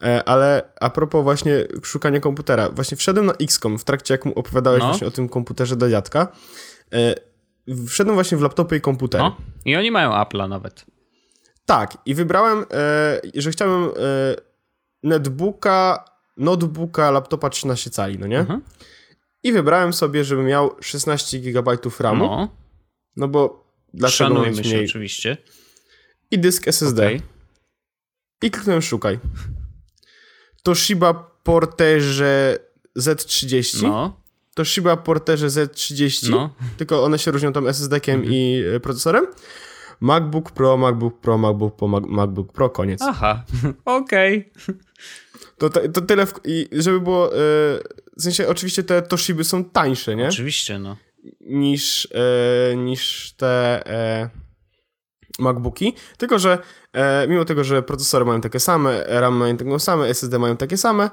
[0.04, 4.34] E, ale a propos właśnie szukania komputera, właśnie wszedłem na XCOM w trakcie jak mu
[4.40, 4.88] opowiadałeś no.
[4.88, 6.28] właśnie o tym komputerze do dziadka.
[6.94, 7.16] E,
[7.88, 9.24] wszedłem właśnie w laptopy i komputery.
[9.24, 9.38] No.
[9.66, 10.86] I oni mają Apple'a nawet.
[11.66, 13.90] Tak, i wybrałem, e, że chciałem
[15.04, 16.06] netbooka,
[16.38, 18.40] notebooka, laptopa 13 cali, no nie?
[18.40, 18.62] Mhm.
[19.44, 22.26] I wybrałem sobie, żeby miał 16 GB RAMu.
[22.26, 22.50] No,
[23.16, 24.86] no bo dlaczego Szanujmy się mniej?
[24.86, 25.38] oczywiście.
[26.32, 27.06] I dysk SSD.
[27.08, 27.22] Okay.
[28.44, 29.20] I kliknąłem szukaj.
[30.66, 32.60] Toshiba Porterze
[32.98, 33.84] Z30.
[33.84, 34.22] No.
[34.56, 36.30] Toshiba Porterze Z30.
[36.30, 36.50] No.
[36.78, 38.34] Tylko one się różnią tam SSD-kiem mhm.
[38.34, 39.26] i e, procesorem.
[40.00, 43.02] MacBook Pro, MacBook Pro, MacBook Pro, MacBook Pro, koniec.
[43.02, 43.44] Aha,
[43.86, 44.52] okej.
[44.64, 44.76] Okay.
[45.58, 47.32] To, to, tyle, w, i żeby było, yy,
[48.18, 50.28] w sensie oczywiście te Toshiby są tańsze, nie?
[50.28, 50.98] Oczywiście, no.
[51.42, 52.08] Niż,
[52.70, 53.84] yy, niż te
[54.24, 54.45] yy,
[55.40, 56.58] MacBooki, tylko że
[57.28, 61.10] mimo tego, że procesory mają takie same, RAM mają takie same, SSD mają takie same,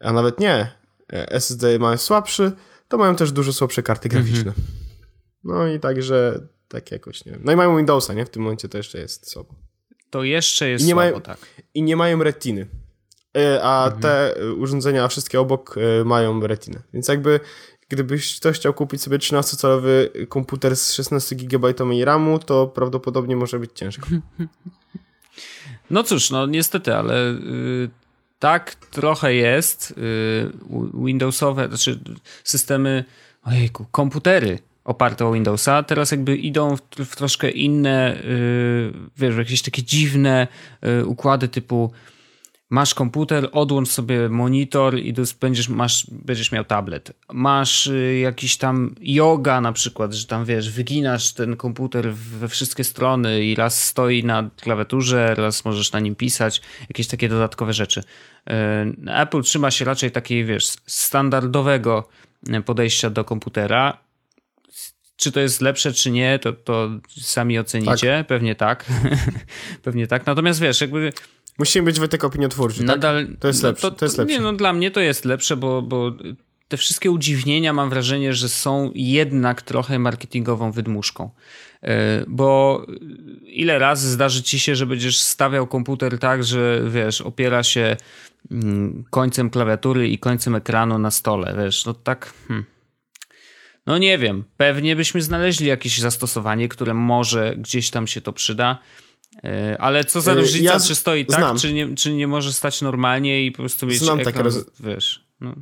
[0.00, 0.70] a nawet nie,
[1.08, 2.52] SSD mają słabszy,
[2.88, 4.38] to mają też dużo słabsze karty graficzne.
[4.38, 4.66] Mhm.
[5.44, 7.40] No i także tak jakoś, nie wiem.
[7.44, 8.24] No i mają Windowsa, nie?
[8.24, 9.54] W tym momencie to jeszcze jest słabo.
[10.10, 11.38] To jeszcze jest I nie słabo, mają, tak.
[11.74, 12.66] I nie mają retiny.
[13.36, 14.02] E, a mhm.
[14.02, 16.82] te urządzenia wszystkie obok e, mają retinę.
[16.92, 17.40] Więc jakby
[17.88, 21.74] gdybyś ktoś chciał kupić sobie 13-calowy komputer z 16 GB
[22.04, 24.06] RAMu, to prawdopodobnie może być ciężko.
[25.90, 27.90] No cóż, no niestety, ale y,
[28.38, 29.90] tak trochę jest.
[29.90, 32.00] Y, Windowsowe, znaczy
[32.44, 33.04] systemy,
[33.44, 39.62] ojejku, komputery oparte o Windowsa, teraz jakby idą w, w troszkę inne, yy, wiesz, jakieś
[39.62, 40.48] takie dziwne
[40.82, 41.92] yy, układy typu
[42.70, 47.12] masz komputer, odłącz sobie monitor i będziesz, masz, będziesz miał tablet.
[47.32, 52.84] Masz y, jakiś tam yoga na przykład, że tam wiesz, wyginasz ten komputer we wszystkie
[52.84, 58.00] strony i raz stoi na klawiaturze, raz możesz na nim pisać, jakieś takie dodatkowe rzeczy.
[58.00, 58.52] Y,
[59.12, 62.08] Apple trzyma się raczej takiej, wiesz, standardowego
[62.64, 64.08] podejścia do komputera
[65.18, 68.18] czy to jest lepsze, czy nie, to, to sami ocenicie.
[68.18, 68.26] Tak.
[68.26, 68.84] Pewnie tak.
[69.84, 70.26] Pewnie tak.
[70.26, 71.12] Natomiast wiesz, jakby.
[71.58, 72.78] Musimy być wytyk opiniotwórczy.
[72.78, 72.86] Tak?
[72.86, 73.36] Nadal, tak?
[73.38, 73.86] To jest lepsze.
[73.86, 74.34] No to, to, jest lepsze.
[74.34, 76.12] Nie, no dla mnie to jest lepsze, bo, bo
[76.68, 81.30] te wszystkie udziwnienia mam wrażenie, że są jednak trochę marketingową wydmuszką.
[81.82, 82.86] E, bo
[83.46, 87.96] ile razy zdarzy ci się, że będziesz stawiał komputer tak, że wiesz, opiera się
[88.50, 92.32] mm, końcem klawiatury i końcem ekranu na stole, wiesz, no tak.
[92.48, 92.64] Hmm.
[93.86, 98.78] No nie wiem, pewnie byśmy znaleźli jakieś zastosowanie, które może gdzieś tam się to przyda.
[99.44, 102.52] E, ale co za e, różnica, ja czy stoi tak, czy nie, czy nie może
[102.52, 104.64] stać normalnie i po prostu mieć znam ekran, roz...
[104.80, 105.24] wiesz.
[105.40, 105.54] No.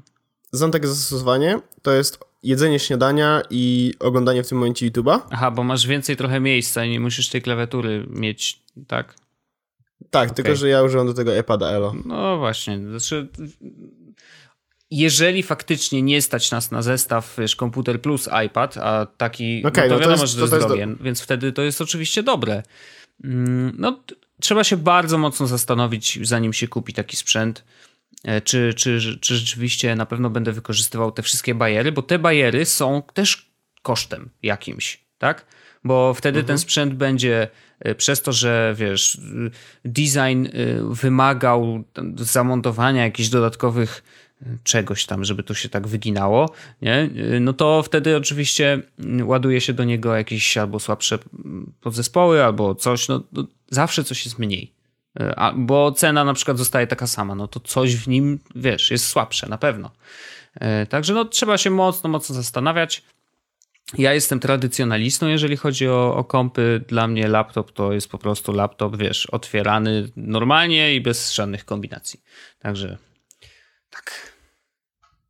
[0.53, 5.21] Znam takie zastosowanie, to jest jedzenie śniadania i oglądanie w tym momencie YouTube'a.
[5.31, 9.15] Aha, bo masz więcej trochę miejsca i nie musisz tej klawiatury mieć, tak?
[10.11, 10.35] Tak, okay.
[10.35, 11.95] tylko że ja używam do tego iPada Elo.
[12.05, 13.29] No właśnie, znaczy
[14.91, 19.89] jeżeli faktycznie nie stać nas na zestaw wiesz, komputer plus iPad, a taki, okay, no
[19.89, 21.05] to no wiadomo, to jest, że to jest drogie, do...
[21.05, 22.63] więc wtedy to jest oczywiście dobre.
[23.25, 24.03] Mm, no,
[24.41, 27.65] trzeba się bardzo mocno zastanowić, zanim się kupi taki sprzęt,
[28.25, 32.65] e, czy, czy, czy rzeczywiście na pewno będę wykorzystywał te wszystkie bariery, bo te bariery
[32.65, 33.51] są też
[33.83, 35.47] kosztem jakimś, tak?
[35.85, 36.47] Bo wtedy mhm.
[36.47, 37.49] ten sprzęt będzie
[37.81, 39.21] e, przez to, że wiesz,
[39.85, 40.51] design e,
[40.91, 41.85] wymagał
[42.17, 44.03] zamontowania jakichś dodatkowych
[44.63, 46.51] czegoś tam, żeby to się tak wyginało,
[46.83, 47.11] nie?
[47.41, 48.83] no to wtedy oczywiście
[49.25, 51.19] ładuje się do niego jakieś albo słabsze
[51.81, 54.73] podzespoły, albo coś, no, no zawsze coś jest mniej.
[55.37, 59.07] A, bo cena na przykład zostaje taka sama, no to coś w nim, wiesz, jest
[59.07, 59.91] słabsze na pewno.
[60.55, 63.03] E, także no trzeba się mocno, mocno zastanawiać.
[63.99, 66.85] Ja jestem tradycjonalistą, jeżeli chodzi o, o kompy.
[66.89, 72.21] Dla mnie laptop to jest po prostu laptop, wiesz, otwierany normalnie i bez żadnych kombinacji.
[72.59, 72.99] Także
[73.97, 74.37] tak.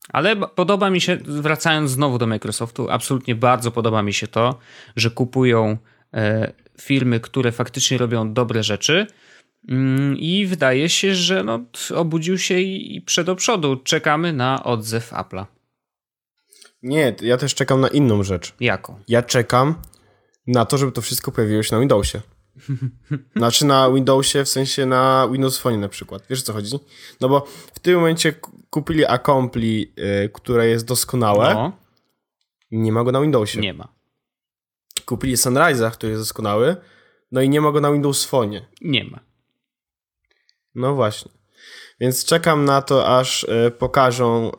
[0.09, 4.59] Ale podoba mi się, wracając znowu do Microsoftu, absolutnie bardzo podoba mi się to,
[4.97, 5.77] że kupują
[6.15, 9.07] e, firmy, które faktycznie robią dobre rzeczy.
[9.69, 11.61] Mm, I wydaje się, że no,
[11.95, 13.77] obudził się i, i przed do przodu.
[13.77, 15.45] Czekamy na odzew Apple'a.
[16.83, 18.55] Nie, ja też czekam na inną rzecz.
[18.61, 19.01] Jaką?
[19.09, 19.75] Ja czekam
[20.47, 22.21] na to, żeby to wszystko pojawiło się na Windowsie.
[23.37, 26.23] Znaczy na Windowsie, w sensie na Windows Phone na przykład.
[26.31, 26.79] Wiesz o co chodzi?
[27.21, 28.35] No bo w tym momencie
[28.71, 31.55] kupili Accompli, yy, które jest doskonałe.
[31.55, 31.73] No.
[32.71, 33.61] Nie ma go na Windowsie.
[33.61, 33.89] Nie ma.
[35.07, 36.77] Kupili Sunrise'a, który jest doskonały.
[37.33, 38.61] No i nie ma go na Windows Phone.
[38.81, 39.21] Nie ma.
[40.75, 41.33] No właśnie.
[42.01, 44.55] Więc czekam na to, aż y, pokażą y,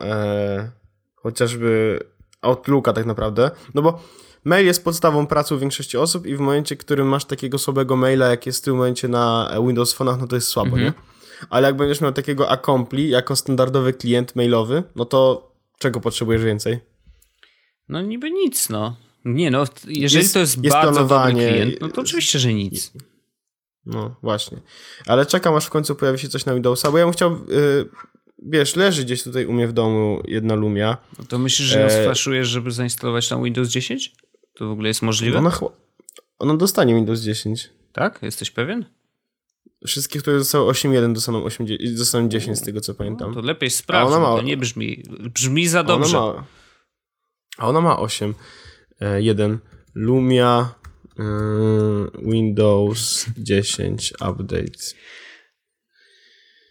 [1.14, 1.98] chociażby
[2.40, 3.50] Outlooka tak naprawdę.
[3.74, 4.02] No bo
[4.44, 7.96] Mail jest podstawą pracy u większości osób i w momencie, w którym masz takiego słabego
[7.96, 10.84] maila, jak jest w tym momencie na Windows Phone'ach, no to jest słabo, mhm.
[10.84, 10.92] nie?
[11.50, 16.78] Ale jak będziesz miał takiego Accompli jako standardowy klient mailowy, no to czego potrzebujesz więcej?
[17.88, 18.96] No niby nic, no.
[19.24, 22.92] Nie no, jeżeli jest, to jest, jest bardzo dobry klient, no to oczywiście, że nic.
[23.86, 24.60] No właśnie.
[25.06, 27.32] Ale czekam, aż w końcu pojawi się coś na Windowsa, bo ja bym chciał...
[27.32, 27.88] Yy,
[28.42, 30.96] wiesz, leży gdzieś tutaj u mnie w domu jedna Lumia.
[31.18, 32.02] No to myślisz, że ją e...
[32.02, 34.12] sflaszujesz, żeby zainstalować tam Windows 10?
[34.58, 35.38] To w ogóle jest możliwe?
[35.38, 35.58] Ona,
[36.38, 37.70] ona dostanie Windows 10.
[37.92, 38.18] Tak?
[38.22, 38.84] Jesteś pewien?
[39.86, 41.66] Wszystkie, które zostały 8.1 dostaną, 8,
[41.96, 43.28] dostaną 10 z tego co pamiętam.
[43.28, 44.36] No, to lepiej sprawdź, ona ma...
[44.36, 45.02] to nie brzmi,
[45.34, 46.18] brzmi za dobrze.
[46.18, 46.44] Ona ma...
[47.58, 49.58] A ona ma 8.1 e,
[49.94, 50.74] Lumia
[51.18, 54.94] yy, Windows 10 Update.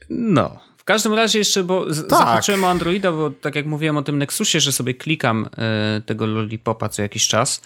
[0.09, 2.09] No, każdym razie jeszcze, bo tak.
[2.09, 5.49] zahaczyłem o Androida, bo tak jak mówiłem o tym Nexusie, że sobie klikam
[5.97, 7.61] y, tego Lollipopa co jakiś czas.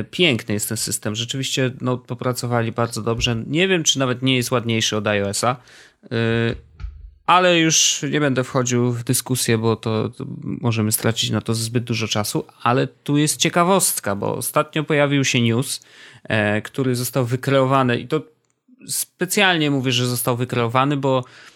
[0.00, 1.14] Y, piękny jest ten system.
[1.14, 3.36] Rzeczywiście no, popracowali bardzo dobrze.
[3.46, 5.56] Nie wiem, czy nawet nie jest ładniejszy od iOS-a.
[6.04, 6.08] Y,
[7.26, 11.84] ale już nie będę wchodził w dyskusję, bo to, to, możemy stracić na to zbyt
[11.84, 12.44] dużo czasu.
[12.62, 15.80] Ale tu jest ciekawostka, bo ostatnio pojawił się news,
[16.24, 18.22] e, który został wykreowany i to
[18.88, 21.55] specjalnie mówię, że został wykreowany, bo E,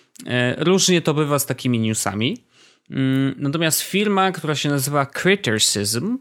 [0.59, 2.45] różnie to bywa z takimi newsami.
[2.91, 6.19] Mm, natomiast firma, która się nazywa Criticism,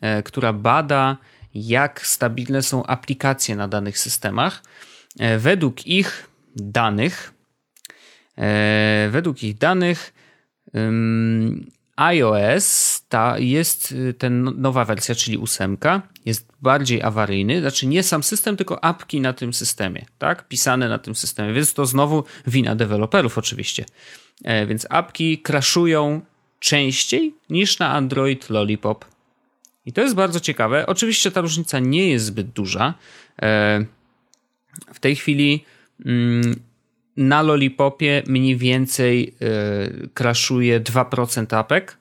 [0.00, 1.16] e, która bada,
[1.54, 4.62] jak stabilne są aplikacje na danych systemach,
[5.18, 7.32] e, według ich danych,
[9.10, 10.12] według ich danych,
[11.98, 18.22] iOS ta jest y, ten nowa wersja, czyli ósemka, jest bardziej awaryjny, znaczy nie sam
[18.22, 20.48] system, tylko apki na tym systemie, tak?
[20.48, 23.84] Pisane na tym systemie, więc to znowu wina deweloperów oczywiście.
[24.44, 26.20] E, więc apki crashują
[26.60, 29.04] częściej niż na Android Lollipop.
[29.86, 30.86] I to jest bardzo ciekawe.
[30.86, 32.94] Oczywiście ta różnica nie jest zbyt duża.
[33.42, 33.84] E,
[34.94, 35.64] w tej chwili
[36.06, 36.60] mm,
[37.18, 41.97] na Lollipopie mniej więcej yy, crashuje 2% apek.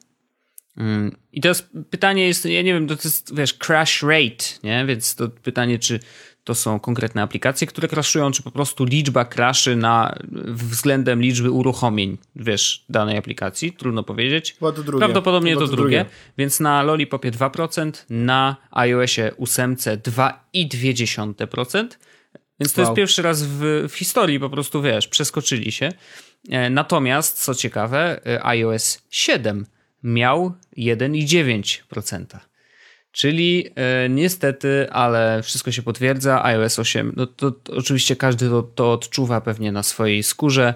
[0.77, 4.85] Mm, I teraz pytanie jest, ja nie wiem, to jest, wiesz, crash rate, nie?
[4.85, 5.99] Więc to pytanie, czy
[6.43, 10.15] to są konkretne aplikacje, które crashują, czy po prostu liczba crashy na
[10.47, 14.53] względem liczby uruchomień, wiesz, danej aplikacji, trudno powiedzieć.
[14.53, 14.99] Chyba to drugie.
[14.99, 15.97] Prawdopodobnie Chyba to, to drugie.
[15.97, 16.15] drugie.
[16.37, 21.87] Więc na Lollipopie 2%, na iOSie 8 2,2%,
[22.59, 22.89] więc to wow.
[22.89, 25.89] jest pierwszy raz w, w, historii, po prostu wiesz, przeskoczyli się.
[26.49, 29.65] E, natomiast, co ciekawe, e, iOS 7
[30.03, 32.25] miał 1,9%.
[33.11, 36.43] Czyli e, niestety, ale wszystko się potwierdza.
[36.43, 40.73] iOS 8, no to, to oczywiście każdy to, to odczuwa pewnie na swojej skórze,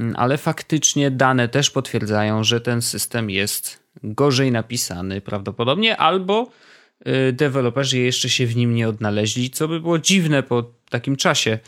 [0.00, 6.50] mm, ale faktycznie dane też potwierdzają, że ten system jest gorzej napisany prawdopodobnie, albo
[7.06, 11.58] Y, deweloperzy jeszcze się w nim nie odnaleźli, co by było dziwne po takim czasie.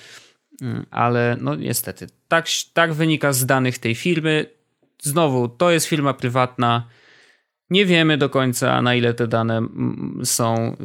[0.63, 4.47] Mm, ale no niestety, tak, tak wynika z danych tej firmy.
[5.05, 6.89] Znowu, to jest firma prywatna.
[7.71, 10.77] Nie wiemy do końca, na ile te dane mm, są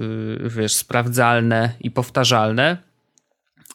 [0.46, 2.78] y, wiesz, sprawdzalne i powtarzalne.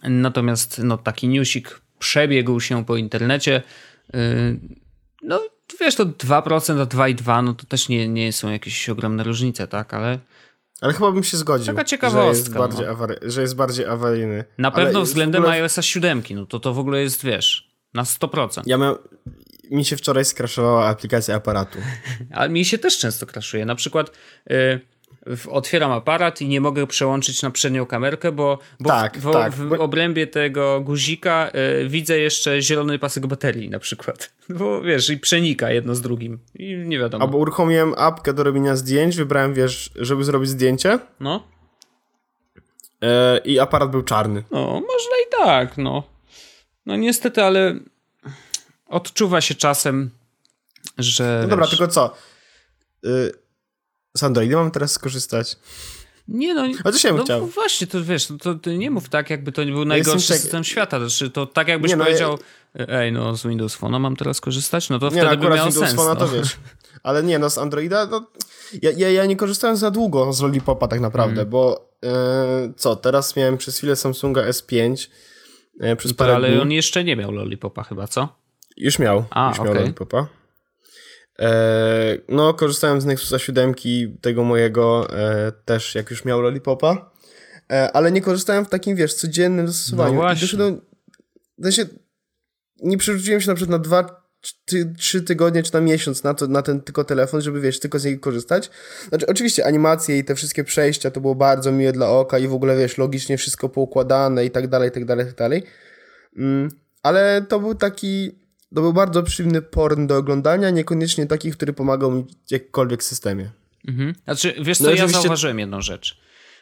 [0.02, 3.62] Natomiast no, taki newsik przebiegł się po internecie.
[4.14, 4.60] Y,
[5.22, 5.40] no,
[5.80, 9.94] wiesz, to 2%, a 2,2% no to też nie, nie są jakieś ogromne różnice, tak?
[9.94, 10.18] Ale
[10.80, 11.66] ale chyba bym się zgodził.
[11.66, 12.32] Taka ciekawostka.
[12.32, 12.92] Że jest bardziej, no.
[12.92, 14.44] awary, że jest bardziej awaryjny.
[14.58, 15.56] Na pewno Ale względem ogóle...
[15.56, 18.62] iOS 7, no to to w ogóle jest, wiesz, na 100%.
[18.66, 18.98] Ja miał,
[19.70, 21.78] mi się wczoraj skraszowała aplikacja aparatu.
[22.34, 23.64] Ale mi się też często kraszuje.
[23.64, 24.10] Na przykład...
[24.50, 24.80] Yy,
[25.48, 29.52] otwieram aparat i nie mogę przełączyć na przednią kamerkę, bo, bo tak, w, tak.
[29.52, 31.50] w, obrębie tego guzika
[31.82, 34.32] y, widzę jeszcze zielony pasek baterii na przykład.
[34.58, 37.24] Bo wiesz, i przenika jedno z drugim i nie wiadomo.
[37.24, 40.98] Albo uruchomiłem apkę do robienia zdjęć, wybrałem, wiesz, żeby zrobić zdjęcie.
[41.20, 41.48] No.
[43.04, 44.42] Y, I aparat był czarny.
[44.50, 46.02] No, można i tak, no.
[46.86, 47.74] No niestety, ale
[48.94, 50.10] odczuwa się czasem,
[50.98, 51.38] że...
[51.42, 52.14] No dobra, wiesz, tylko co?
[53.06, 53.32] y,
[54.16, 55.56] z Androida mam teraz skorzystać?
[56.28, 57.46] Nie no, ja bym no chciał.
[57.46, 60.38] właśnie, to wiesz, to, to nie mów tak, jakby to nie był najgorszy czek...
[60.38, 60.98] system świata.
[60.98, 62.38] Znaczy, to tak jakbyś nie, no, powiedział,
[62.74, 62.86] ja...
[62.86, 65.70] ej, no z Windows Phone'a mam teraz korzystać, no to nie, wtedy no, by miało
[65.70, 66.00] Windows sens.
[66.00, 66.16] Phone'a no.
[66.16, 66.56] to wiesz.
[67.02, 68.26] Ale nie, no z Androida, no,
[68.82, 71.50] ja, ja, ja nie korzystałem za długo z Lollipopa tak naprawdę, mm.
[71.50, 75.08] bo e, co, teraz miałem przez chwilę Samsunga S5
[75.80, 76.60] e, przez parę Ale dni.
[76.60, 78.43] on jeszcze nie miał Lollipopa chyba, co?
[78.76, 79.72] Już miał, A, już okay.
[79.72, 80.28] miał Lollipopa.
[81.38, 83.74] E, no, korzystałem z Nexusa 7,
[84.20, 87.10] tego mojego e, też, jak już miał Lollipopa,
[87.72, 90.14] e, ale nie korzystałem w takim, wiesz, codziennym zastosowaniu.
[90.14, 90.40] No właśnie.
[90.40, 90.80] Doszedłem,
[92.82, 94.24] nie przerzuciłem się na przykład na dwa,
[94.64, 97.98] ty, trzy tygodnie czy na miesiąc na, to, na ten tylko telefon, żeby, wiesz, tylko
[97.98, 98.70] z niego korzystać.
[99.08, 102.54] Znaczy, oczywiście animacje i te wszystkie przejścia to było bardzo miłe dla oka i w
[102.54, 105.62] ogóle, wiesz, logicznie wszystko poukładane i tak dalej, i tak dalej, i tak dalej.
[106.36, 106.68] Mm,
[107.02, 108.43] ale to był taki
[108.74, 113.50] to był bardzo przyjemny porn do oglądania, niekoniecznie taki, który pomagał mi w jakkolwiek systemie.
[113.88, 114.14] Mhm.
[114.24, 116.20] Znaczy, wiesz co, no, ja zauważyłem jedną rzecz.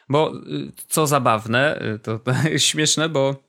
[0.09, 3.43] Bo y, co zabawne, y, to, to śmieszne, bo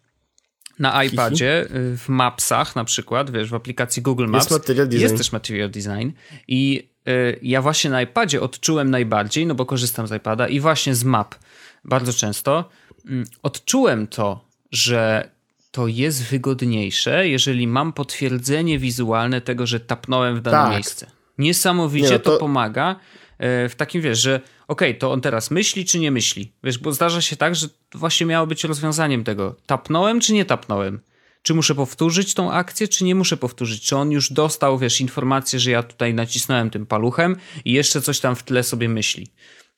[0.80, 5.02] na iPadzie y, w Mapsach na przykład, wiesz, w aplikacji Google Maps jest, material design.
[5.02, 6.10] jest też material design
[6.48, 6.94] i
[7.42, 11.36] ja właśnie na iPadzie odczułem najbardziej, no bo korzystam z iPada i właśnie z map
[11.84, 12.70] bardzo często,
[13.06, 15.30] mm, odczułem to, że
[15.74, 20.74] to jest wygodniejsze, jeżeli mam potwierdzenie wizualne tego, że tapnąłem w dane tak.
[20.74, 21.12] miejsce.
[21.38, 22.32] Niesamowicie Nie, no to...
[22.32, 22.38] to...
[22.38, 22.96] pomaga
[23.40, 24.36] e, w takim, wiesz, że
[24.68, 26.52] okej, okay, to on teraz myśli czy nie myśli?
[26.64, 29.56] Wiesz, bo zdarza się tak, że właśnie miało być rozwiązaniem tego.
[29.66, 31.00] Tapnąłem czy nie tapnąłem?
[31.42, 33.84] Czy muszę powtórzyć tą akcję, czy nie muszę powtórzyć?
[33.84, 38.20] Czy on już dostał, wiesz, informację, że ja tutaj nacisnąłem tym paluchem i jeszcze coś
[38.20, 39.28] tam w tle sobie myśli?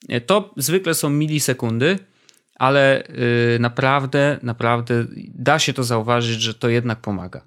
[0.09, 1.99] E, to zwykle są milisekundy,
[2.55, 3.03] ale
[3.53, 7.41] yy, naprawdę, naprawdę da się to zauważyć, że to jednak pomaga.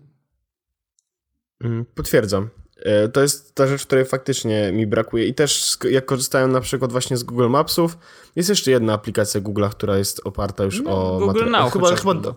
[1.60, 2.48] Mm, potwierdzam.
[2.78, 5.26] E, to jest ta rzecz, której faktycznie mi brakuje.
[5.26, 7.98] I też jak korzystałem na przykład właśnie z Google Mapsów,
[8.36, 11.18] jest jeszcze jedna aplikacja Google'a, która jest oparta już no, o...
[11.18, 12.34] Google Now chyba, chyba, do,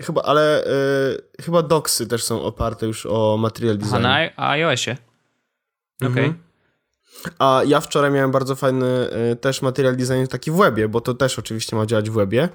[0.00, 3.96] chyba, ale y, chyba Docsy też są oparte już o material design.
[3.96, 4.96] A na iOSie?
[6.00, 6.12] Okej.
[6.12, 6.24] Okay.
[6.24, 6.47] Mhm.
[7.38, 8.86] A ja wczoraj miałem bardzo fajny
[9.32, 12.48] y, też material design taki w webie, bo to też oczywiście ma działać w webie.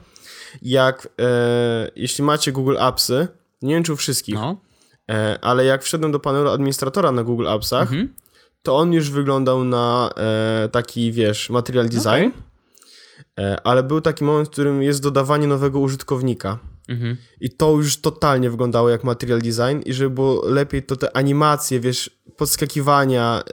[0.61, 3.27] Jak, e, jeśli macie Google Appsy,
[3.61, 4.57] nie wiem czy u wszystkich, no.
[5.11, 8.13] e, ale jak wszedłem do panelu administratora na Google Appsach, mhm.
[8.63, 12.31] to on już wyglądał na e, taki, wiesz, material design,
[13.35, 13.57] okay.
[13.63, 16.59] ale był taki moment, w którym jest dodawanie nowego użytkownika.
[16.89, 17.17] Mhm.
[17.41, 21.79] I to już totalnie wyglądało jak material design i żeby było lepiej, to te animacje,
[21.79, 23.43] wiesz, podskakiwania,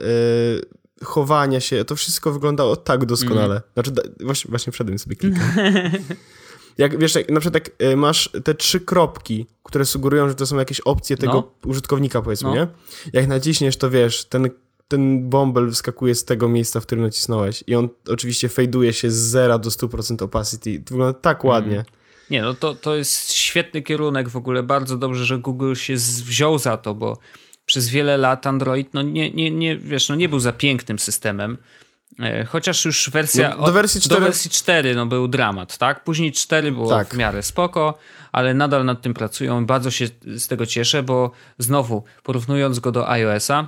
[1.03, 3.55] chowania się, to wszystko wyglądało tak doskonale.
[3.55, 3.61] Mm.
[3.73, 5.41] Znaczy, właśnie, właśnie wszedłem sobie kilka.
[6.77, 10.45] jak wiesz, jak, na przykład jak y, masz te trzy kropki, które sugerują, że to
[10.45, 11.69] są jakieś opcje tego no.
[11.69, 12.55] użytkownika, powiedzmy, no.
[12.55, 12.67] nie?
[13.13, 14.49] Jak naciśniesz, to wiesz, ten,
[14.87, 19.15] ten bąbel wyskakuje z tego miejsca, w którym nacisnąłeś i on oczywiście fejduje się z
[19.15, 20.79] 0 do 100% opacity.
[20.79, 21.49] To wygląda tak mm.
[21.49, 21.85] ładnie.
[22.29, 24.63] Nie, no to, to jest świetny kierunek w ogóle.
[24.63, 27.17] Bardzo dobrze, że Google się wziął za to, bo
[27.71, 31.57] przez wiele lat Android no nie, nie, nie, wiesz, no nie był za pięknym systemem.
[32.19, 33.55] E, chociaż już wersja.
[33.59, 34.19] No, do wersji 4.
[34.19, 36.03] Do wersji 4 no, był dramat, tak?
[36.03, 37.07] Później 4 było tak.
[37.07, 37.97] w miarę spoko,
[38.31, 39.65] ale nadal nad tym pracują.
[39.65, 43.67] Bardzo się z tego cieszę, bo znowu porównując go do iOS-a,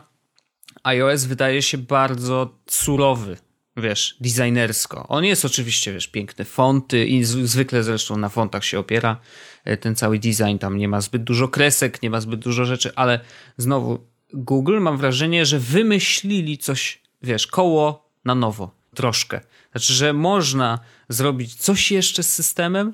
[0.84, 3.38] iOS wydaje się bardzo surowy
[3.78, 5.08] wiesz, designersko.
[5.08, 9.20] On jest oczywiście, wiesz, piękne fonty i zwykle zresztą na fontach się opiera
[9.66, 12.92] e, ten cały design, tam nie ma zbyt dużo kresek, nie ma zbyt dużo rzeczy,
[12.96, 13.20] ale
[13.58, 19.42] znowu Google mam wrażenie, że wymyślili coś, wiesz, koło na nowo, troszkę.
[19.72, 22.94] Znaczy, że można zrobić coś jeszcze z systemem,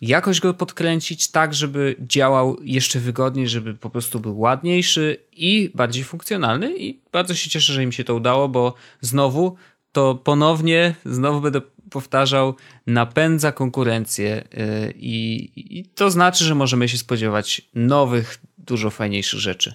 [0.00, 6.04] jakoś go podkręcić tak, żeby działał jeszcze wygodniej, żeby po prostu był ładniejszy i bardziej
[6.04, 9.56] funkcjonalny i bardzo się cieszę, że im się to udało, bo znowu
[9.92, 12.54] to ponownie, znowu będę powtarzał,
[12.86, 19.74] napędza konkurencję y, i, i to znaczy, że możemy się spodziewać nowych, dużo fajniejszych rzeczy.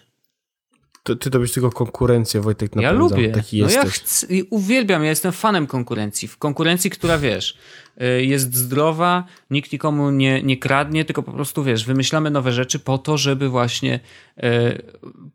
[1.04, 2.94] To, ty to byś tylko konkurencję, Wojtek, napędza.
[2.94, 3.32] Ja lubię.
[3.32, 3.84] Taki no jesteś.
[3.84, 6.28] ja chcę, uwielbiam, ja jestem fanem konkurencji.
[6.28, 7.58] W konkurencji, która, wiesz,
[8.02, 12.80] y, jest zdrowa, nikt nikomu nie, nie kradnie, tylko po prostu, wiesz, wymyślamy nowe rzeczy
[12.80, 14.00] po to, żeby właśnie
[14.44, 14.82] y,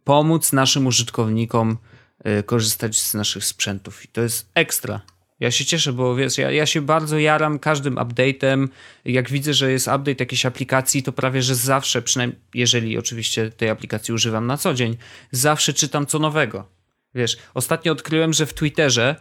[0.05, 1.79] pomóc naszym użytkownikom
[2.47, 5.01] korzystać z naszych sprzętów i to jest ekstra.
[5.41, 8.69] Ja się cieszę, bo wiesz, ja, ja się bardzo jaram każdym update'em.
[9.05, 13.71] Jak widzę, że jest update jakiejś aplikacji, to prawie, że zawsze, przynajmniej jeżeli oczywiście tej
[13.71, 14.97] aplikacji używam na co dzień,
[15.31, 16.69] zawsze czytam co nowego.
[17.15, 19.17] Wiesz, ostatnio odkryłem, że w Twitterze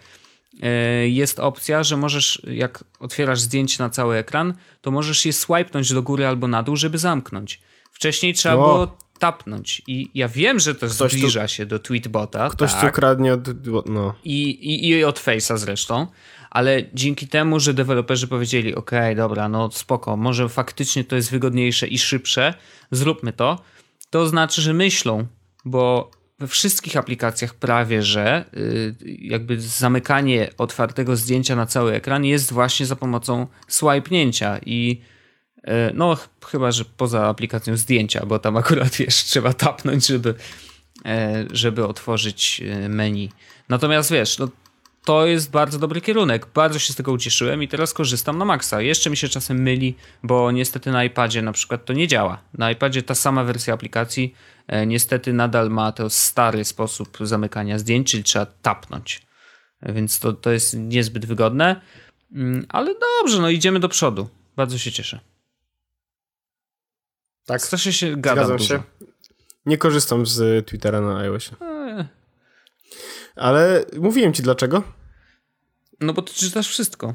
[0.54, 5.94] y, jest opcja, że możesz, jak otwierasz zdjęcie na cały ekran, to możesz je swipenąć
[5.94, 7.62] do góry albo na dół, żeby zamknąć.
[7.92, 8.58] Wcześniej trzeba o.
[8.58, 9.82] było tapnąć.
[9.88, 12.50] I ja wiem, że to ktoś zbliża tu, się do tweetbota.
[12.50, 12.82] Ktoś tak.
[12.82, 13.48] tu kradnie od...
[13.90, 14.16] No.
[14.24, 16.08] I, i, I od Face'a zresztą.
[16.50, 21.88] Ale dzięki temu, że deweloperzy powiedzieli, ok, dobra, no spoko, może faktycznie to jest wygodniejsze
[21.88, 22.54] i szybsze,
[22.92, 23.60] zróbmy to,
[24.10, 25.28] to znaczy, że myślą,
[25.66, 32.54] bo we wszystkich aplikacjach prawie, że y, jakby zamykanie otwartego zdjęcia na cały ekran jest
[32.54, 35.02] właśnie za pomocą swipe'nięcia i
[35.94, 40.34] no chyba, że poza aplikacją zdjęcia, bo tam akurat wiesz, trzeba tapnąć, żeby,
[41.06, 43.30] e, żeby otworzyć e, menu.
[43.70, 44.48] Natomiast wiesz, no,
[45.06, 46.48] to jest bardzo dobry kierunek.
[46.54, 48.82] Bardzo się z tego ucieszyłem i teraz korzystam na maksa.
[48.82, 52.42] Jeszcze mi się czasem myli, bo niestety na iPadzie na przykład to nie działa.
[52.58, 54.36] Na iPadzie ta sama wersja aplikacji
[54.68, 59.22] e, niestety nadal ma to stary sposób zamykania zdjęć, czyli trzeba tapnąć.
[59.82, 61.82] E, więc to, to jest niezbyt wygodne.
[62.36, 64.30] Mm, ale dobrze, no idziemy do przodu.
[64.56, 65.20] Bardzo się cieszę.
[67.50, 67.62] Tak.
[67.62, 68.68] Strasznie się gadam Zgadzam dużo.
[68.68, 68.84] się.
[69.66, 71.56] Nie korzystam z Twittera na iOSie.
[71.62, 72.08] E.
[73.36, 74.84] Ale mówiłem ci dlaczego.
[76.00, 77.14] No bo ty czytasz wszystko.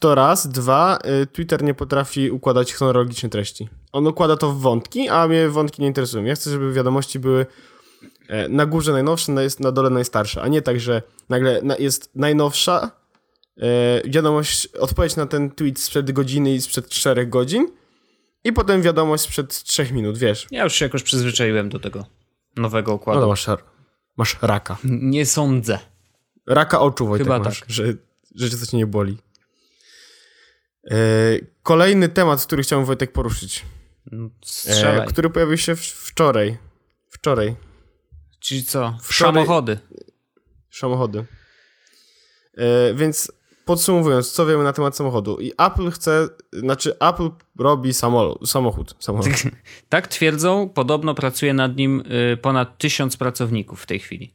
[0.00, 0.48] To raz.
[0.48, 3.68] Dwa, y, Twitter nie potrafi układać chronologicznie treści.
[3.92, 6.24] On układa to w wątki, a mnie wątki nie interesują.
[6.24, 7.46] Ja chcę, żeby wiadomości były
[8.28, 12.90] e, na górze najnowsze, na dole najstarsze, a nie tak, że nagle jest najnowsza
[13.56, 17.81] e, wiadomość, odpowiedź na ten tweet sprzed godziny i sprzed czterech godzin
[18.44, 20.46] i potem wiadomość sprzed trzech minut, wiesz.
[20.50, 22.06] Ja już się jakoś przyzwyczaiłem do tego
[22.56, 23.20] nowego układu.
[23.20, 23.46] No masz,
[24.16, 24.76] masz raka.
[24.84, 25.78] Nie sądzę.
[26.46, 27.70] Raka oczu, Wojtek, Chyba masz, tak.
[27.70, 27.84] że,
[28.34, 29.18] że cię coś nie boli.
[30.90, 30.96] E,
[31.62, 33.64] kolejny temat, który chciałem Wojtek poruszyć.
[34.66, 36.58] E, który pojawił się wczoraj.
[37.08, 37.56] Wczoraj.
[38.40, 38.98] Czyli co?
[39.02, 39.34] Wczoraj...
[39.34, 39.78] Samochody.
[40.70, 41.24] Samochody.
[42.54, 43.32] E, więc
[43.64, 45.40] podsumowując, co wiemy na temat samochodu.
[45.40, 48.50] I Apple chce, znaczy Apple robi samochód.
[48.50, 49.32] samochód, samochód.
[49.88, 52.02] tak twierdzą, podobno pracuje nad nim
[52.32, 54.34] y, ponad tysiąc pracowników w tej chwili.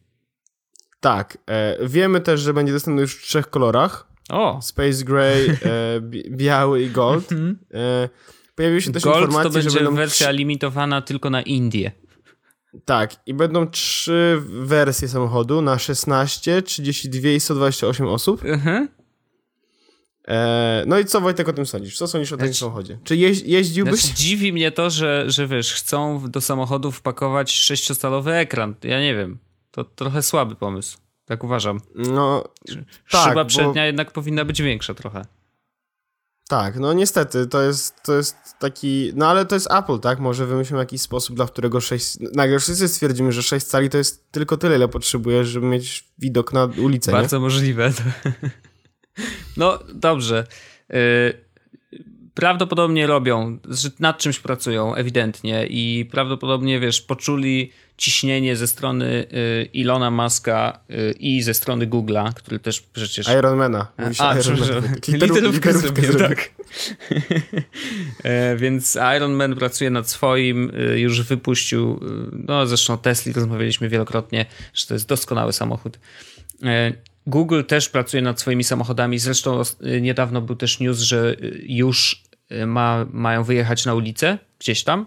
[1.00, 1.38] Tak.
[1.46, 4.08] E, wiemy też, że będzie dostępny już w trzech kolorach.
[4.30, 4.60] O!
[4.62, 5.58] Space Gray, e,
[6.38, 7.32] biały i gold.
[7.32, 7.60] Mhm.
[7.74, 8.10] E,
[8.56, 11.92] pojawiły się też gold informacje, to będzie że będą wersja limitowana tylko na Indię.
[12.86, 18.46] Tak, i będą trzy wersje samochodu na 16, 32 i 128 osób.
[18.46, 18.88] Mhm.
[20.28, 21.98] E, no i co Wojtek o tym sądzisz?
[21.98, 23.00] Co sądzisz o takim samochodzie?
[23.04, 24.02] Czy jeź, jeździłbyś?
[24.02, 28.76] Znaczy, dziwi mnie to, że, że wiesz, chcą do samochodu wpakować sześciostalowy ekran.
[28.84, 29.38] Ja nie wiem.
[29.72, 30.98] To trochę słaby pomysł.
[31.26, 31.80] Tak uważam.
[31.96, 32.44] No,
[33.12, 33.86] tak, Szyba przednia bo...
[33.86, 35.26] jednak powinna być większa trochę.
[36.50, 40.20] Tak, no niestety, to jest, to jest taki, no ale to jest Apple, tak?
[40.20, 44.32] Może wymyślimy jakiś sposób, dla którego 6, nagle wszyscy stwierdzimy, że 6 cali to jest
[44.32, 47.42] tylko tyle, ile potrzebujesz, żeby mieć widok na ulicę, Bardzo nie?
[47.42, 47.92] możliwe.
[49.58, 50.48] No, dobrze.
[50.94, 51.48] Y
[52.38, 53.58] prawdopodobnie robią,
[54.00, 61.16] nad czymś pracują ewidentnie i prawdopodobnie, wiesz, poczuli ciśnienie ze strony y, Ilona Muska y,
[61.20, 63.28] i ze strony Google'a, który też przecież...
[63.40, 63.88] Ironmana.
[64.20, 64.36] A,
[65.08, 66.50] literówkę zrobił, tak.
[68.24, 72.00] e, więc Iron Man pracuje nad swoim, już wypuścił,
[72.32, 76.00] no zresztą Tesla rozmawialiśmy wielokrotnie, że to jest doskonały samochód.
[77.28, 79.20] Google też pracuje nad swoimi samochodami.
[79.20, 79.62] Zresztą
[80.02, 82.24] niedawno był też news, że już
[82.68, 85.06] ma, mają wyjechać na ulicę gdzieś tam.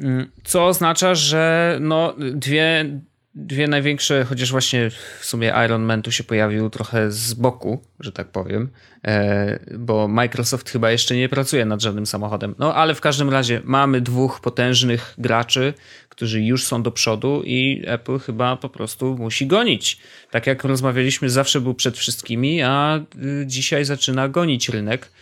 [0.00, 3.00] Mm, co oznacza, że no dwie,
[3.34, 4.90] dwie największe, chociaż właśnie
[5.20, 8.70] w sumie Iron Man tu się pojawił trochę z boku, że tak powiem,
[9.06, 12.54] e, bo Microsoft chyba jeszcze nie pracuje nad żadnym samochodem.
[12.58, 15.74] No ale w każdym razie mamy dwóch potężnych graczy,
[16.20, 19.98] którzy już są do przodu i Apple chyba po prostu musi gonić.
[20.30, 23.00] Tak jak rozmawialiśmy, zawsze był przed wszystkimi, a
[23.42, 25.12] y, dzisiaj zaczyna gonić rynek.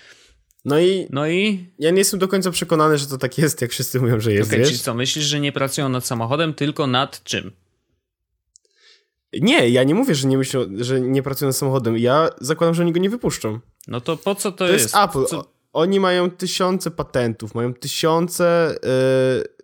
[0.65, 3.71] No i, no i ja nie jestem do końca przekonany, że to tak jest, jak
[3.71, 4.53] wszyscy mówią, że jest.
[4.53, 7.53] Okay, czyli co, myślisz, że nie pracują nad samochodem, tylko nad czym?
[9.41, 11.99] Nie, ja nie mówię, że nie myślą, że nie pracują nad samochodem.
[11.99, 13.61] Ja zakładam, że oni go nie wypuszczą.
[13.89, 14.93] No to po co to, to jest?
[14.93, 15.25] To jest Apple.
[15.27, 15.58] Co...
[15.79, 18.74] Oni mają tysiące patentów, mają tysiące,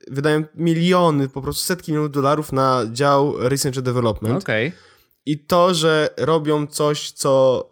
[0.08, 4.42] yy, wydają miliony, po prostu setki milionów dolarów na dział Research and Development.
[4.42, 4.68] Okej.
[4.68, 4.78] Okay.
[5.26, 7.64] I to, że robią coś, co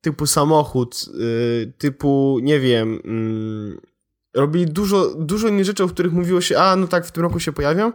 [0.00, 6.40] typu samochód, yy, typu, nie wiem, yy, robili dużo, dużo innych rzeczy, o których mówiło
[6.40, 7.92] się, a no tak, w tym roku się pojawią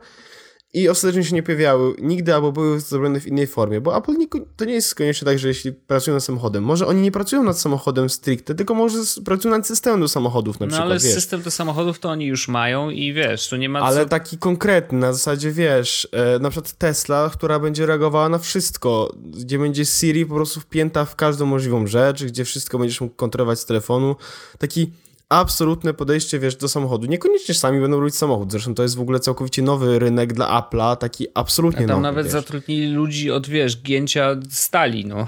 [0.75, 4.27] i ostatecznie się nie pojawiały nigdy albo były zrobione w innej formie, bo Apple nie,
[4.57, 7.59] to nie jest koniecznie tak, że jeśli pracują nad samochodem, może oni nie pracują nad
[7.59, 10.89] samochodem stricte, tylko może pracują nad systemem do samochodów na no, przykład.
[10.89, 11.13] No ale wiesz.
[11.13, 14.09] system do samochodów to oni już mają i wiesz, tu nie ma Ale co...
[14.09, 19.59] taki konkretny, na zasadzie wiesz, e, na przykład Tesla, która będzie reagowała na wszystko, gdzie
[19.59, 23.65] będzie Siri po prostu wpięta w każdą możliwą rzecz, gdzie wszystko będziesz mógł kontrolować z
[23.65, 24.15] telefonu.
[24.57, 24.91] Taki
[25.29, 27.05] absolutne podejście, wiesz, do samochodu.
[27.07, 30.97] Niekoniecznie sami będą robić samochód, zresztą to jest w ogóle całkowicie nowy rynek dla Apple'a,
[30.97, 32.01] taki absolutnie A tam nowy.
[32.01, 32.33] nawet wiesz.
[32.33, 35.27] zatrudnili ludzi od, wiesz, gięcia stali, no.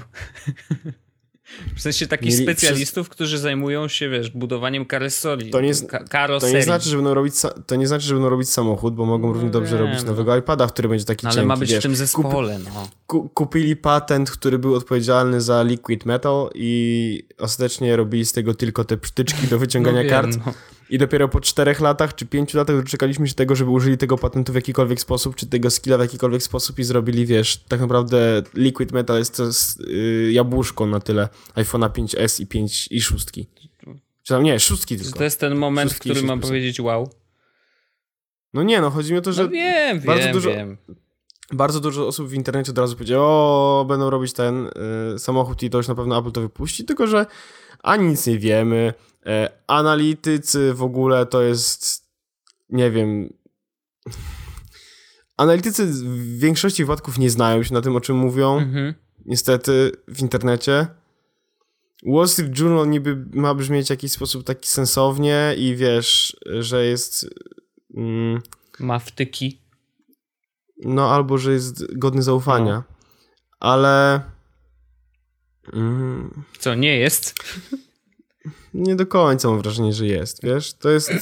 [1.76, 5.50] W sensie takich Mieli specjalistów, którzy zajmują się, wiesz, budowaniem karoserii.
[5.50, 6.04] To nie- ka-
[6.40, 7.34] To nie, znaczy, że będą robić
[7.66, 10.06] to nie znaczy, że będą robić samochód, bo mogą równie dobrze wiem, robić no.
[10.06, 11.78] nowego iPada, który będzie taki No, ale cienki, ma być wiesz.
[11.78, 12.88] w tym zespole, no.
[13.06, 18.84] ku- kupili patent, który był odpowiedzialny za liquid metal i ostatecznie robili z tego tylko
[18.84, 20.56] te przytyczki do wyciągania No wiem, kart.
[20.90, 24.52] I dopiero po czterech latach czy pięciu latach doczekaliśmy się tego, żeby użyli tego patentu
[24.52, 28.92] w jakikolwiek sposób, czy tego skilla w jakikolwiek sposób i zrobili, wiesz, tak naprawdę liquid
[28.92, 29.44] metal jest to
[29.86, 33.46] yy, jabłuszko na tyle iPhone'a 5S i 5 i szóstki.
[34.22, 35.18] Czy tam nie, szóstki tylko.
[35.18, 36.42] To jest ten moment, w którym mam 6%.
[36.42, 37.10] powiedzieć wow.
[38.54, 40.76] No nie, no chodzi mi o to, że No wiem, bardzo wiem, dużo- wiem.
[41.52, 43.26] bardzo dużo osób w internecie od razu powiedziało,
[43.80, 44.66] o, będą robić ten
[45.14, 47.26] y, samochód i to już na pewno Apple to wypuści, tylko że
[47.82, 48.94] ani nic nie wiemy.
[49.26, 52.04] E, analitycy w ogóle to jest,
[52.70, 53.32] nie wiem...
[55.36, 58.94] Analitycy w większości wypadków nie znają się na tym, o czym mówią, Mhm.
[59.26, 60.86] niestety, w internecie.
[62.06, 67.26] Wall Street Journal niby ma brzmieć w jakiś sposób taki sensownie i wiesz, że jest...
[67.96, 68.42] Mm,
[68.78, 69.60] Ma wtyki.
[70.84, 72.74] no, albo że jest godny zaufania.
[72.74, 72.82] No.
[73.60, 74.20] Ale.
[76.58, 77.34] Co, nie jest?
[78.74, 80.42] nie do końca mam wrażenie, że jest.
[80.42, 81.12] Wiesz, to jest.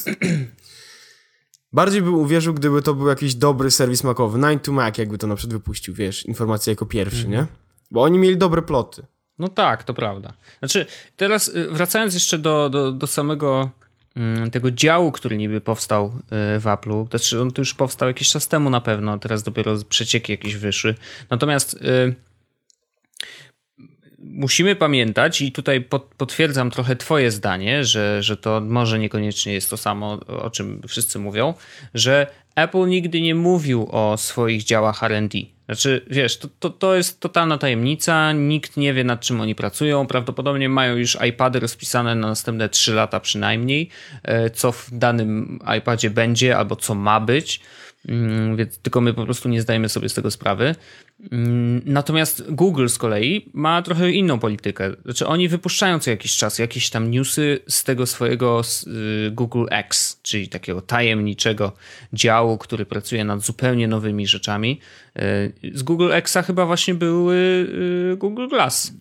[1.73, 4.39] Bardziej bym uwierzył, gdyby to był jakiś dobry serwis makowy.
[4.41, 7.33] 9 to Mac, jakby to na przykład wypuścił, wiesz, informację jako pierwszy, Mhm.
[7.33, 7.47] nie?
[7.91, 9.07] Bo oni mieli dobre ploty.
[9.39, 10.33] No tak, to prawda.
[10.59, 10.87] Znaczy,
[11.17, 13.71] teraz y, wracając jeszcze do, do, do samego
[14.17, 18.49] mm, tego działu, który niby powstał y, w Apple'u, znaczy on już powstał jakiś czas
[18.49, 20.95] temu na pewno, teraz dopiero przecieki jakieś wyszły.
[21.31, 22.15] Natomiast y,
[24.37, 29.77] musimy pamiętać, i tutaj potwierdzam trochę Twoje zdanie, że, że to może niekoniecznie jest to
[29.77, 31.55] samo, o czym wszyscy mówią,
[31.95, 32.27] że
[32.57, 35.39] Apple nigdy nie mówił o swoich działach RD.
[35.67, 40.07] Znaczy, wiesz, to, to, to jest totalna tajemnica, nikt nie wie nad czym oni pracują.
[40.07, 43.89] Prawdopodobnie mają już iPady rozpisane na następne 3 lata przynajmniej,
[44.23, 47.61] e, co w danym iPadzie będzie albo co ma być.
[48.09, 50.75] Mm, Więc tylko my po prostu nie zdajemy sobie z tego sprawy.
[51.33, 54.93] Mm, Natomiast Google z kolei ma trochę inną politykę.
[55.05, 58.63] Znaczy, oni wypuszczają co jakiś czas jakieś tam newsy z tego swojego
[59.27, 61.73] y, Google X, czyli takiego tajemniczego
[62.13, 64.81] działu, który pracuje nad zupełnie nowymi rzeczami.
[65.19, 67.37] Y, Z Google Xa chyba właśnie były
[68.13, 68.93] y, Google Glass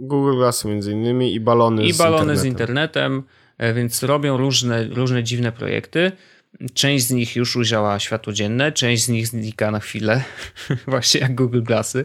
[0.00, 3.12] Google Glassy między innymi i balony i z balony z internetem.
[3.14, 3.22] internetem,
[3.58, 6.12] e, więc robią różne, różne dziwne projekty.
[6.74, 10.24] Część z nich już ujrzała światło dzienne, część z nich znika na chwilę,
[10.86, 12.04] właśnie jak Google Glassy,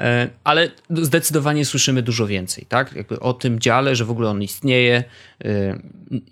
[0.00, 2.92] E, ale zdecydowanie słyszymy dużo więcej, tak?
[2.92, 5.04] Jakby o tym dziale, że w ogóle on istnieje
[5.44, 5.78] e,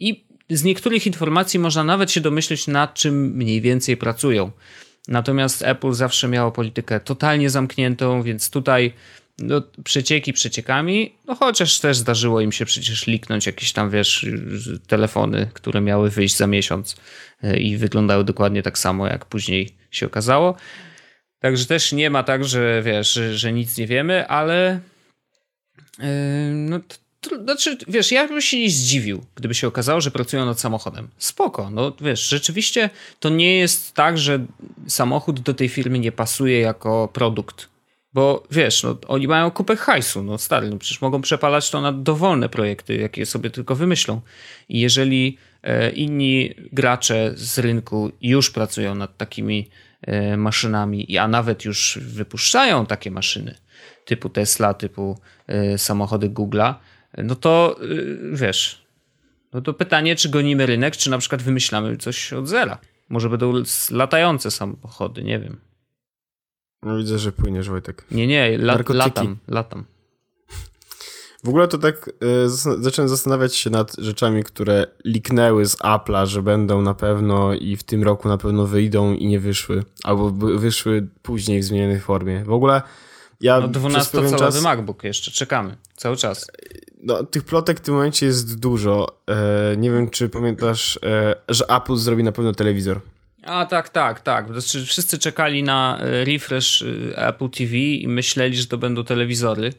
[0.01, 4.51] i z niektórych informacji można nawet się domyśleć, nad czym mniej więcej pracują.
[5.09, 8.93] Natomiast Apple zawsze miało politykę totalnie zamkniętą, więc tutaj
[9.39, 14.27] no, przecieki przeciekami, no chociaż też zdarzyło im się przecież liknąć jakieś tam, wiesz,
[14.87, 16.97] telefony, które miały wyjść za miesiąc
[17.59, 20.55] i wyglądały dokładnie tak samo, jak później się okazało.
[21.41, 24.81] Także też nie ma tak, że wiesz, że, że nic nie wiemy, ale
[25.99, 26.05] yy,
[26.55, 26.81] no,
[27.21, 31.09] to, znaczy, wiesz, ja bym się nie zdziwił, gdyby się okazało, że pracują nad samochodem.
[31.19, 34.47] Spoko, no wiesz, rzeczywiście to nie jest tak, że
[34.87, 37.69] samochód do tej firmy nie pasuje jako produkt.
[38.13, 41.93] Bo wiesz, no, oni mają kupę hajsu, no stary, no przecież mogą przepalać to na
[41.93, 44.21] dowolne projekty, jakie sobie tylko wymyślą.
[44.69, 45.48] I jeżeli e,
[45.95, 49.71] inni gracze z rynku już pracują nad takimi
[50.03, 53.55] e, maszynami, a nawet już wypuszczają takie maszyny
[54.05, 56.75] typu Tesla, typu e, samochody Google'a,
[57.19, 57.87] no to e,
[58.37, 58.87] wiesz,
[59.53, 62.79] no to pytanie, czy gonimy rynek, czy na przykład wymyślamy coś od zera.
[63.09, 63.53] Może będą
[63.91, 65.61] latające samochody, nie wiem.
[66.83, 68.05] No widzę, że płyniesz, Wojtek.
[68.11, 68.99] Nie, nie, la, Narkotyki.
[68.99, 69.85] latam, latam.
[71.45, 76.43] W ogóle to tak y, zacząłem zastanawiać się nad rzeczami, które liknęły z Apple'a, że
[76.43, 79.85] będą na pewno i w tym roku na pewno wyjdą i nie wyszły.
[80.05, 82.45] Albo wyszły później w zmienionej formie.
[82.45, 82.83] W ogóle
[83.41, 84.63] ja No przez pewien 12-calowy czas...
[84.63, 86.51] MacBook jeszcze, czekamy, cały czas.
[87.03, 89.21] No, tych plotek w tym momencie jest dużo.
[89.27, 93.01] E, nie wiem, czy pamiętasz, e, że Apple zrobi na pewno telewizor.
[93.43, 94.49] A tak, tak, tak.
[94.53, 96.85] Znaczy, wszyscy czekali na refresh
[97.15, 99.73] Apple TV i myśleli, że to będą telewizory.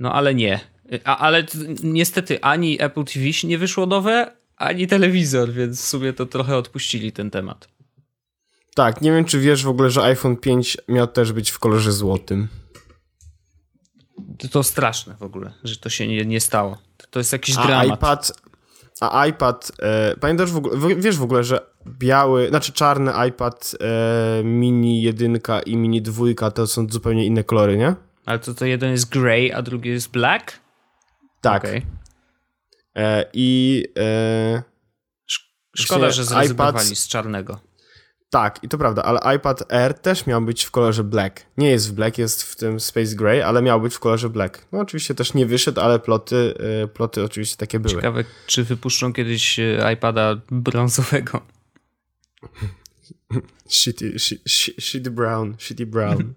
[0.00, 0.60] No ale nie.
[1.04, 1.46] A, ale
[1.82, 7.12] niestety ani Apple TV nie wyszło nowe, ani telewizor, więc w sumie to trochę odpuścili
[7.12, 7.68] ten temat.
[8.74, 11.92] Tak, nie wiem, czy wiesz w ogóle, że iPhone 5 miał też być w kolorze
[11.92, 12.48] złotym.
[14.38, 16.78] To, to straszne w ogóle, że to się nie, nie stało.
[16.96, 17.98] To, to jest jakiś A dramat.
[17.98, 18.32] iPad,
[19.00, 24.44] a iPad, e, pamiętasz w ogóle, wiesz w ogóle, że biały, znaczy czarny iPad e,
[24.44, 27.94] mini jedynka i mini dwójka to są zupełnie inne kolory, nie?
[28.26, 30.60] Ale to, to jeden jest grey, a drugi jest black?
[31.40, 31.64] Tak.
[31.64, 31.82] Okay.
[32.96, 33.84] E, I...
[33.98, 34.62] E,
[35.76, 37.60] Szkoda, że zrezygnowali iPad, z czarnego.
[38.30, 41.46] Tak, i to prawda, ale iPad Air też miał być w kolorze black.
[41.56, 44.66] Nie jest w black, jest w tym Space Gray, ale miał być w kolorze black.
[44.72, 47.94] No oczywiście też nie wyszedł, ale ploty, y, ploty oczywiście takie były.
[47.94, 51.40] Ciekawe, czy wypuszczą kiedyś y, iPada brązowego.
[53.68, 54.18] shitty,
[54.80, 56.34] shitty brown, shitty brown.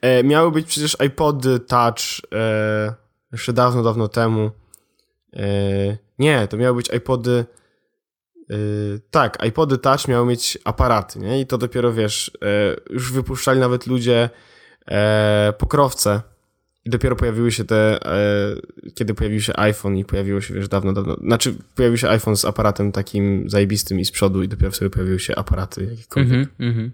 [0.00, 2.00] e, miały być przecież iPody Touch
[2.34, 2.94] e,
[3.32, 4.50] jeszcze dawno, dawno temu.
[5.32, 5.42] E,
[6.18, 7.44] nie, to miały być iPody
[8.50, 11.40] Yy, tak, iPody Touch miały mieć aparaty, nie?
[11.40, 14.30] I to dopiero, wiesz, yy, już wypuszczali nawet ludzie
[15.58, 16.22] pokrowce
[16.84, 17.98] i dopiero pojawiły się te,
[18.94, 22.44] kiedy pojawił się iPhone i pojawiło się, wiesz, dawno, dawno, znaczy pojawił się iPhone z
[22.44, 26.32] aparatem takim zajebistym i z przodu i dopiero sobie pojawiły się aparaty jakiekolwiek.
[26.32, 26.90] Mm -hmm, mm -hmm.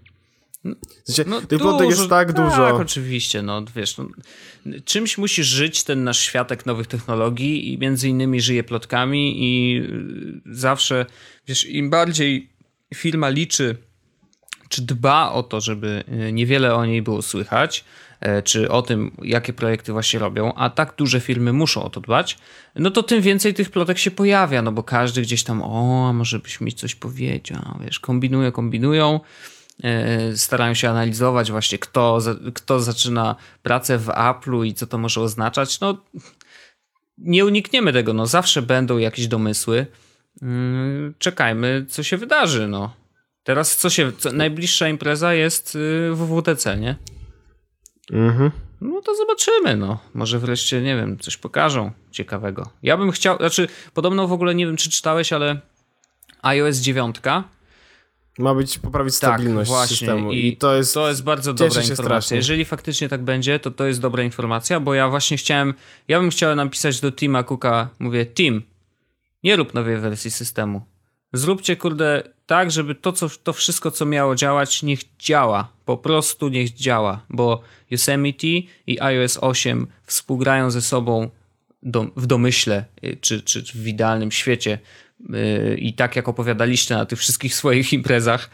[1.03, 2.49] W sensie, no, tych plotek jest tak dużo.
[2.49, 4.07] Tak, oczywiście, no wiesz, no,
[4.85, 10.55] czymś musi żyć ten nasz światek nowych technologii i między innymi żyje plotkami i y,
[10.55, 11.05] zawsze,
[11.47, 12.49] wiesz, im bardziej
[12.95, 13.77] firma liczy,
[14.69, 17.85] czy dba o to, żeby y, niewiele o niej było słychać,
[18.19, 22.01] e, czy o tym, jakie projekty właśnie robią, a tak duże firmy muszą o to
[22.01, 22.37] dbać,
[22.75, 26.39] no to tym więcej tych plotek się pojawia, no bo każdy gdzieś tam, o, może
[26.39, 29.19] byś mi coś powiedział, wiesz, kombinują, kombinują,
[30.35, 32.19] starają się analizować właśnie, kto,
[32.53, 35.79] kto zaczyna pracę w Apple'u i co to może oznaczać.
[35.79, 35.97] No,
[37.17, 39.85] nie unikniemy tego, no zawsze będą jakieś domysły.
[40.41, 42.93] Mm, czekajmy, co się wydarzy, no.
[43.43, 46.95] Teraz co się, co, najbliższa impreza jest y, w WWDC, nie?
[48.11, 48.51] Mhm.
[48.81, 49.99] No to zobaczymy, no.
[50.13, 52.69] Może wreszcie, nie wiem, coś pokażą ciekawego.
[52.83, 55.61] Ja bym chciał, znaczy, podobno w ogóle nie wiem, czy czytałeś, ale
[56.41, 57.15] iOS 9
[58.39, 60.31] ma być poprawić tak, stabilność systemu.
[60.31, 61.95] I, I, to jest, to jest bardzo dobra informacja.
[61.95, 62.37] Strasznie.
[62.37, 65.73] Jeżeli faktycznie tak będzie, to to jest dobra informacja, bo ja właśnie chciałem,
[66.07, 68.61] ja bym chciał napisać do Tima Cooka, mówię, Tim,
[69.43, 70.81] nie rób nowej wersji systemu.
[71.33, 75.71] Zróbcie, kurde, tak, żeby to, co, to wszystko, co miało działać, niech działa.
[75.85, 77.61] Po prostu niech działa, bo
[77.91, 78.47] Yosemite
[78.87, 81.29] i iOS 8 współgrają ze sobą
[82.15, 84.79] w domyśle, y, czy, czy w idealnym świecie
[85.77, 88.49] i tak jak opowiadaliście na tych wszystkich swoich imprezach,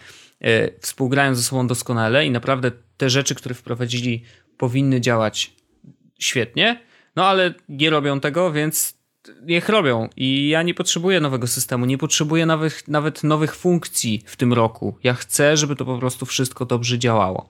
[0.45, 4.23] y, współgrają ze sobą doskonale i naprawdę te rzeczy, które wprowadzili,
[4.57, 5.53] powinny działać
[6.19, 6.79] świetnie,
[7.15, 8.97] no ale nie robią tego, więc
[9.41, 10.09] niech robią.
[10.17, 14.97] I ja nie potrzebuję nowego systemu, nie potrzebuję nawet, nawet nowych funkcji w tym roku.
[15.03, 17.49] Ja chcę, żeby to po prostu wszystko dobrze działało.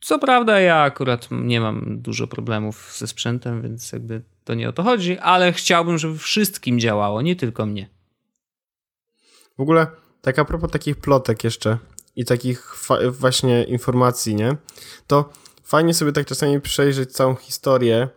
[0.00, 4.72] Co prawda, ja akurat nie mam dużo problemów ze sprzętem, więc jakby to nie o
[4.72, 7.88] to chodzi, ale chciałbym, żeby wszystkim działało, nie tylko mnie.
[9.58, 9.86] W ogóle,
[10.22, 11.78] tak a propos takich plotek jeszcze
[12.16, 12.76] i takich
[13.10, 14.56] właśnie informacji, nie?
[15.06, 15.30] To
[15.64, 18.08] fajnie sobie tak czasami przejrzeć całą historię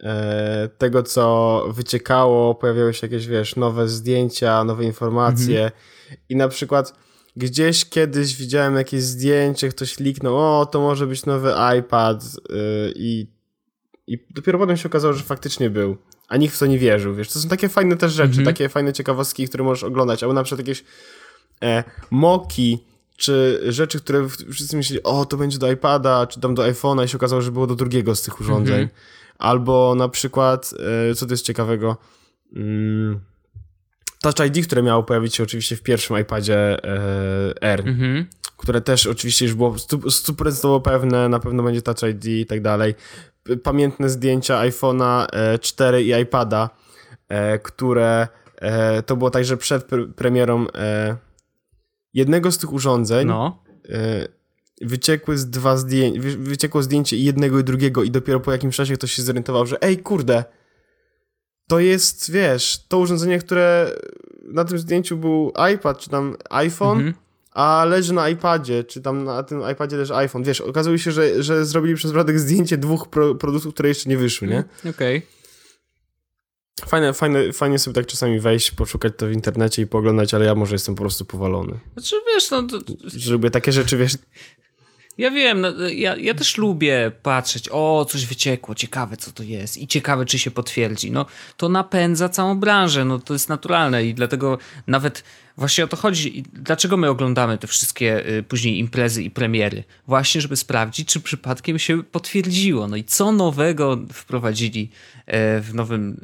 [0.00, 5.80] e, tego, co wyciekało, pojawiały się jakieś, wiesz, nowe zdjęcia, nowe informacje mhm.
[6.28, 6.94] i na przykład
[7.36, 13.26] gdzieś kiedyś widziałem jakieś zdjęcie, ktoś liknął, o, to może być nowy iPad yy, i,
[14.06, 15.96] i dopiero potem się okazało, że faktycznie był
[16.28, 17.28] a nikt w to nie wierzył, wiesz.
[17.28, 18.46] To są takie fajne też rzeczy, mm -hmm.
[18.46, 20.84] takie fajne ciekawostki, które możesz oglądać, albo na przykład jakieś
[21.62, 22.78] e, moki,
[23.16, 27.08] czy rzeczy, które wszyscy myśleli, o, to będzie do iPada, czy tam do iPhone'a i
[27.08, 28.76] się okazało, że było do drugiego z tych urządzeń.
[28.76, 29.36] Mm -hmm.
[29.38, 30.74] Albo na przykład,
[31.10, 31.96] e, co to jest ciekawego,
[32.56, 33.20] mm,
[34.22, 38.24] Touch ID, które miało pojawić się oczywiście w pierwszym iPadzie e, R, mm -hmm.
[38.56, 39.76] które też oczywiście już było
[40.10, 42.94] stuprocentowo pewne, na pewno będzie Touch ID i tak dalej
[43.62, 45.26] pamiętne zdjęcia iPhone'a
[45.60, 46.70] 4 e, i iPada,
[47.28, 49.86] e, które e, to było także przed
[50.16, 50.66] premierą
[52.14, 53.28] jednego z tych urządzeń.
[53.28, 53.62] No.
[54.80, 59.12] Wyciekły z dwa zdjęcia, wyciekło zdjęcie jednego i drugiego i dopiero po jakimś czasie ktoś
[59.12, 60.44] się zorientował, że ej, kurde,
[61.68, 63.90] to jest, wiesz, to urządzenie, które
[64.42, 67.25] na tym zdjęciu był iPad, czy tam iPhone, mhm
[67.56, 70.42] a leży na iPadzie, czy tam na tym iPadzie leży iPhone.
[70.42, 74.16] Wiesz, okazuje się, że, że zrobili przez przypadek zdjęcie dwóch pro, produktów, które jeszcze nie
[74.16, 74.56] wyszły, nie?
[74.56, 75.18] Mm, okej.
[75.18, 76.88] Okay.
[76.88, 80.54] Fajne, fajne, fajnie sobie tak czasami wejść, poszukać to w internecie i poglądać, ale ja
[80.54, 81.78] może jestem po prostu powalony.
[81.92, 82.62] Znaczy, wiesz, no...
[82.62, 82.78] To...
[83.04, 84.12] Żeby takie rzeczy, wiesz...
[85.18, 89.76] Ja wiem, no, ja, ja też lubię patrzeć, o, coś wyciekło, ciekawe co to jest
[89.76, 91.10] i ciekawe, czy się potwierdzi.
[91.10, 91.26] No,
[91.56, 95.22] to napędza całą branżę, no to jest naturalne i dlatego nawet
[95.56, 96.44] właśnie o to chodzi.
[96.52, 99.84] Dlaczego my oglądamy te wszystkie y, później imprezy i premiery?
[100.06, 102.88] Właśnie, żeby sprawdzić, czy przypadkiem się potwierdziło.
[102.88, 104.90] No i co nowego wprowadzili
[105.26, 106.20] e, w nowym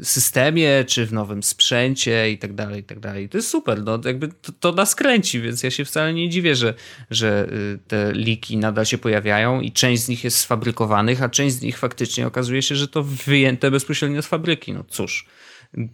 [0.00, 3.28] y, systemie, czy w nowym sprzęcie i tak dalej, i tak dalej.
[3.28, 6.56] To jest super, no jakby to, to nas kręci, więc ja się wcale nie dziwię,
[6.56, 6.74] że,
[7.10, 11.56] że y, te liki nadal się pojawiają i część z nich jest sfabrykowanych, a część
[11.56, 14.72] z nich faktycznie okazuje się, że to wyjęte bezpośrednio z fabryki.
[14.72, 15.26] No cóż.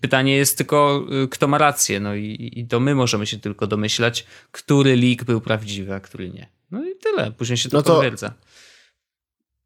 [0.00, 3.66] Pytanie jest tylko, y, kto ma rację, no i, i to my możemy się tylko
[3.66, 6.48] domyślać, który leak był prawdziwy, a który nie.
[6.70, 8.34] No i tyle, później się to, no to potwierdza.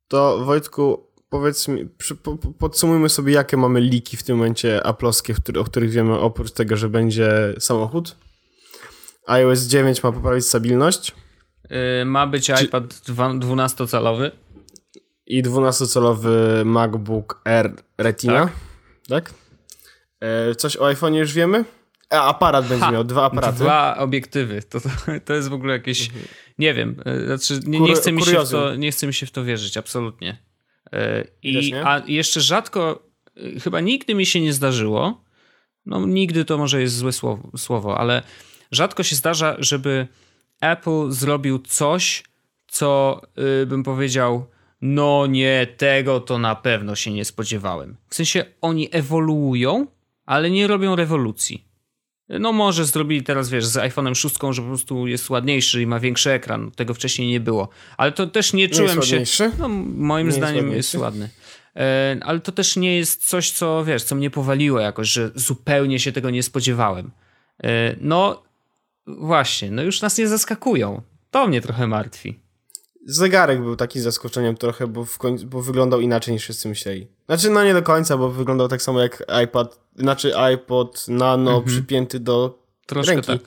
[0.08, 1.88] To Wojtku, powiedz mi,
[2.58, 6.88] podsumujmy sobie, jakie mamy liki w tym momencie aploskie, o których wiemy, oprócz tego, że
[6.88, 8.16] będzie samochód.
[9.26, 11.12] iOS 9 ma poprawić stabilność.
[11.70, 12.64] Yy, ma być Czy...
[12.64, 14.30] iPad 12-calowy.
[15.26, 18.44] I 12-calowy MacBook Air Retina.
[18.44, 18.52] Tak?
[19.08, 19.45] tak?
[20.20, 21.64] E, coś o iPhone już wiemy?
[22.10, 23.58] A, aparat będzie ha, miał, dwa aparaty.
[23.58, 24.62] Dwa obiektywy.
[24.62, 24.88] To, to,
[25.24, 26.06] to jest w ogóle jakieś.
[26.06, 26.24] Mhm.
[26.58, 26.96] Nie wiem.
[27.04, 29.44] E, znaczy, nie, nie, chce mi się w to, nie chce mi się w to
[29.44, 30.42] wierzyć, absolutnie.
[30.92, 33.08] E, I, a jeszcze rzadko,
[33.62, 35.24] chyba nigdy mi się nie zdarzyło.
[35.86, 38.22] No, nigdy to może jest złe słowo, słowo ale
[38.70, 40.06] rzadko się zdarza, żeby
[40.60, 42.24] Apple zrobił coś,
[42.66, 43.20] co
[43.66, 44.46] bym powiedział
[44.80, 47.96] no nie, tego to na pewno się nie spodziewałem.
[48.08, 49.86] W sensie oni ewoluują,
[50.26, 51.66] ale nie robią rewolucji.
[52.28, 56.00] No może zrobili teraz, wiesz, z iPhone'em 6, że po prostu jest ładniejszy i ma
[56.00, 56.70] większy ekran.
[56.70, 57.68] Tego wcześniej nie było.
[57.96, 59.50] Ale to też nie czułem nie jest się...
[59.58, 61.30] No moim nie zdaniem jest, jest ładny.
[61.76, 66.00] E, ale to też nie jest coś, co, wiesz, co mnie powaliło jakoś, że zupełnie
[66.00, 67.10] się tego nie spodziewałem.
[67.64, 68.42] E, no
[69.06, 71.02] właśnie, no już nas nie zaskakują.
[71.30, 72.45] To mnie trochę martwi.
[73.08, 77.06] Zegarek był taki zaskoczeniem trochę, bo, w końcu, bo wyglądał inaczej niż wszyscy myśleli.
[77.26, 81.64] Znaczy, no nie do końca, bo wyglądał tak samo jak iPad, znaczy iPod Nano mhm.
[81.64, 83.26] przypięty do Troszkę ręki.
[83.26, 83.40] Tak.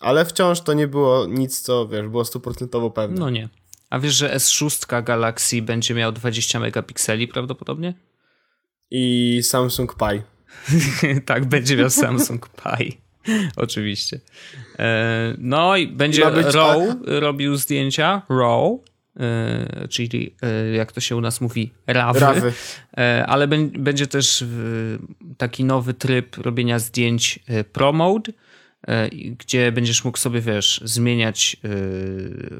[0.00, 3.20] Ale wciąż to nie było nic, co wiesz, było stuprocentowo pewne.
[3.20, 3.48] No nie.
[3.90, 7.94] A wiesz, że S6 Galaxy będzie miał 20 megapikseli prawdopodobnie?
[8.90, 10.22] I Samsung Pi.
[11.26, 12.98] tak, będzie miał Samsung Pi.
[13.56, 14.20] Oczywiście.
[14.78, 18.22] E, no i będzie Raw robił zdjęcia.
[18.28, 18.72] Raw.
[19.20, 22.52] E, czyli e, jak to się u nas mówi, rawy, rawy.
[23.26, 23.48] ale
[23.78, 24.44] będzie też
[25.38, 27.38] taki nowy tryb robienia zdjęć
[27.72, 28.32] Pro Mode,
[29.38, 31.56] gdzie będziesz mógł sobie, wiesz, zmieniać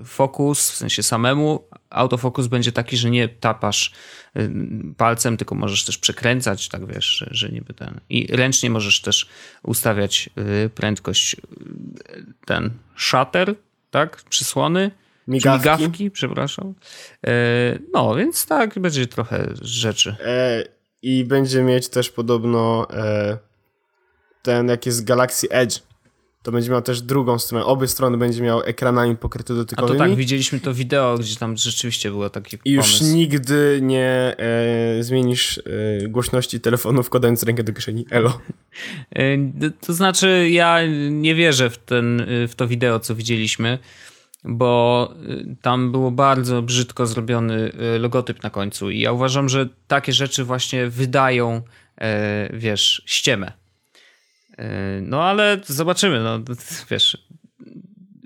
[0.04, 1.64] fokus, w sensie samemu.
[1.90, 3.92] Autofokus będzie taki, że nie tapasz
[4.34, 4.48] e,
[4.96, 8.00] palcem, tylko możesz też przekręcać, tak wiesz, że, że niby ten.
[8.10, 9.28] I ręcznie możesz też
[9.62, 10.30] ustawiać
[10.74, 11.36] prędkość,
[12.46, 13.54] ten shutter,
[13.90, 14.90] tak, przysłony.
[15.28, 15.70] Migawki.
[15.70, 16.74] migawki, przepraszam.
[17.92, 20.16] No, więc tak, będzie trochę rzeczy.
[21.02, 22.86] I będzie mieć też podobno
[24.42, 25.78] ten, jak jest Galaxy Edge,
[26.42, 27.64] to będzie miał też drugą stronę.
[27.64, 30.00] Obie strony będzie miał ekranami pokryte dotykowymi.
[30.00, 34.36] A to tak, widzieliśmy to wideo, gdzie tam rzeczywiście było taki I już nigdy nie
[34.38, 38.06] e, zmienisz e, głośności telefonu wkładając rękę do kieszeni.
[38.10, 38.40] Elo.
[39.16, 39.22] E,
[39.80, 40.78] to znaczy, ja
[41.10, 43.78] nie wierzę w, ten, w to wideo, co widzieliśmy,
[44.44, 49.68] bo e, tam było bardzo brzydko zrobiony e, logotyp na końcu i ja uważam, że
[49.86, 51.62] takie rzeczy właśnie wydają,
[52.52, 53.52] wiesz, ściemę
[55.02, 56.40] no ale zobaczymy, no
[56.90, 57.28] wiesz.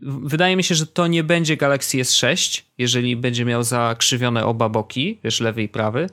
[0.02, 5.20] Wydaje mi się, że to nie będzie Galaxy S6, jeżeli będzie miał zakrzywione oba boki,
[5.24, 6.06] wiesz, lewy i prawy.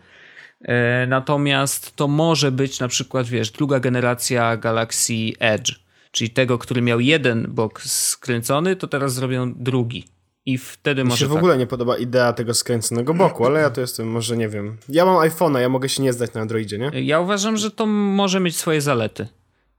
[0.62, 5.80] E, natomiast to może być na przykład, wiesz, druga generacja Galaxy Edge,
[6.12, 10.06] czyli tego, który miał jeden bok skręcony, to teraz zrobią drugi.
[10.46, 11.26] I wtedy Mi może.
[11.26, 11.60] Mi się w ogóle tak.
[11.60, 14.78] nie podoba idea tego skręconego boku, ale ja to jestem, może nie wiem.
[14.90, 17.02] Ja mam iPhone'a, ja mogę się nie zdać na Androidzie, nie?
[17.02, 19.28] Ja uważam, że to może mieć swoje zalety.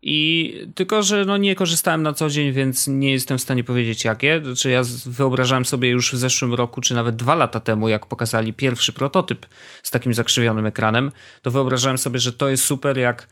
[0.02, 4.04] I tylko, że no nie korzystałem na co dzień, więc nie jestem w stanie powiedzieć
[4.04, 4.40] jakie.
[4.44, 8.52] Znaczy ja wyobrażałem sobie już w zeszłym roku, czy nawet dwa lata temu, jak pokazali
[8.52, 9.46] pierwszy prototyp
[9.82, 13.28] z takim zakrzywionym ekranem, to wyobrażałem sobie, że to jest super, jak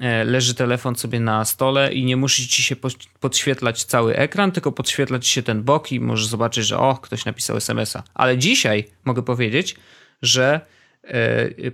[0.00, 2.76] e, leży telefon sobie na stole i nie musi ci się
[3.20, 7.56] podświetlać cały ekran, tylko podświetlać się ten bok i możesz zobaczyć, że o, ktoś napisał
[7.56, 8.02] SMS-a.
[8.14, 9.76] Ale dzisiaj mogę powiedzieć,
[10.22, 10.60] że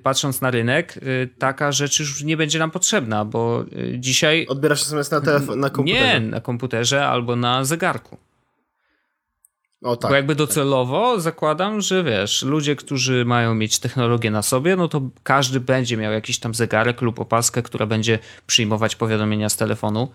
[0.03, 3.65] patrząc na rynek, e, taka rzecz już nie będzie nam potrzebna, bo
[3.95, 4.47] e, dzisiaj.
[4.47, 6.21] Odbierasz SMS na telefon, na komputerze?
[6.21, 8.17] Nie, na komputerze albo na zegarku.
[9.83, 11.21] O, tak, Bo jakby docelowo tak.
[11.21, 16.13] zakładam, że wiesz, ludzie, którzy mają mieć technologię na sobie, no to każdy będzie miał
[16.13, 20.09] jakiś tam zegarek lub opaskę, która będzie przyjmować powiadomienia z telefonu.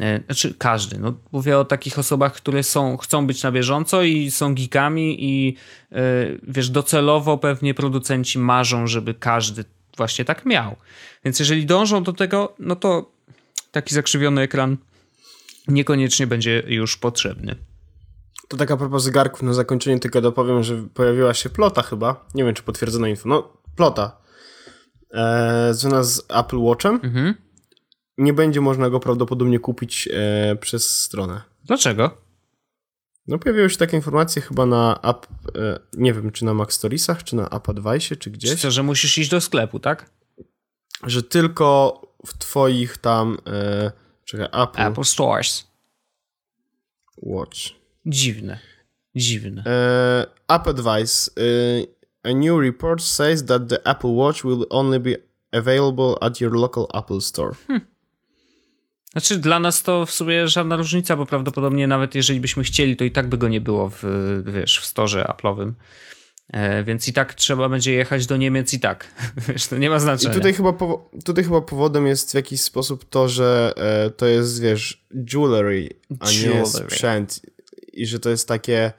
[0.00, 0.98] E, znaczy każdy.
[0.98, 5.56] No, mówię o takich osobach, które są, chcą być na bieżąco i są geekami i
[5.90, 5.98] yy,
[6.42, 9.64] wiesz, docelowo pewnie producenci marzą, żeby każdy
[9.96, 10.76] właśnie tak miał.
[11.24, 13.10] Więc jeżeli dążą do tego, no to
[13.72, 14.76] taki zakrzywiony ekran
[15.68, 17.67] niekoniecznie będzie już potrzebny.
[18.48, 22.54] To taka propos zegarków, na zakończenie tylko dopowiem, że pojawiła się plota chyba, nie wiem
[22.54, 24.20] czy potwierdzona info, no plota,
[25.14, 27.00] e, związana z Apple Watchem.
[27.02, 27.34] Mhm.
[28.18, 31.42] Nie będzie można go prawdopodobnie kupić e, przez stronę.
[31.64, 32.28] Dlaczego?
[33.26, 35.26] No pojawiły się takie informacje chyba na app,
[35.56, 38.60] e, nie wiem, czy na Mac Storiesach, czy na App Advice, czy gdzieś.
[38.60, 40.10] Co, że musisz iść do sklepu, tak?
[41.06, 43.92] Że tylko w twoich tam, e,
[44.24, 44.80] czekaj, Apple...
[44.82, 45.66] Apple Stores.
[47.22, 47.77] Watch.
[48.08, 48.58] Dziwne.
[49.14, 49.62] Dziwne.
[49.66, 51.30] E, App Advice.
[51.36, 55.16] E, a new report says that the Apple Watch will only be
[55.52, 57.54] available at your local Apple Store.
[57.66, 57.86] Hmm.
[59.12, 63.04] Znaczy dla nas to w sumie żadna różnica, bo prawdopodobnie nawet jeżeli byśmy chcieli, to
[63.04, 64.02] i tak by go nie było w,
[64.46, 65.72] wiesz, w storze Apple'owym.
[66.52, 69.14] E, więc i tak trzeba będzie jechać do Niemiec i tak.
[69.48, 70.32] Wiesz, to nie ma znaczenia.
[70.32, 70.72] I tutaj chyba,
[71.24, 75.88] tutaj chyba powodem jest w jakiś sposób to, że e, to jest, wiesz, jewelry,
[76.20, 76.54] a jewelry.
[76.54, 77.40] nie sprzęt.
[77.98, 78.92] I że to jest takie,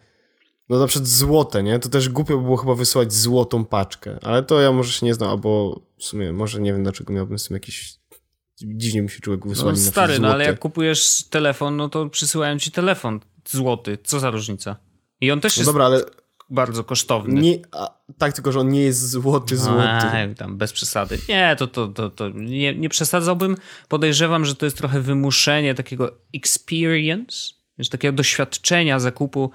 [0.70, 1.80] no na przykład złote, nie?
[1.80, 4.20] To też głupio by było chyba wysyłać złotą paczkę.
[4.22, 7.40] Ale to ja może się nie znam, albo w sumie, może nie wiem dlaczego miałbym
[7.40, 8.00] z tym jakiś
[8.62, 12.60] dziwnie mi się człowiek wysłali no, stary, no ale jak kupujesz telefon, no to przysyłają
[12.60, 13.20] ci telefon
[13.50, 13.98] złoty.
[14.04, 14.76] Co za różnica?
[15.22, 16.02] I on też no jest dobra, ale
[16.50, 17.42] bardzo kosztowny.
[17.42, 19.82] Nie, a, tak, tylko że on nie jest złoty, no, złoty.
[19.82, 21.20] A, tam bez przesady.
[21.30, 23.58] Nie, to, to, to, to nie, nie przesadzałbym.
[23.88, 29.52] Podejrzewam, że to jest trochę wymuszenie takiego experience, wiesz, takiego doświadczenia zakupu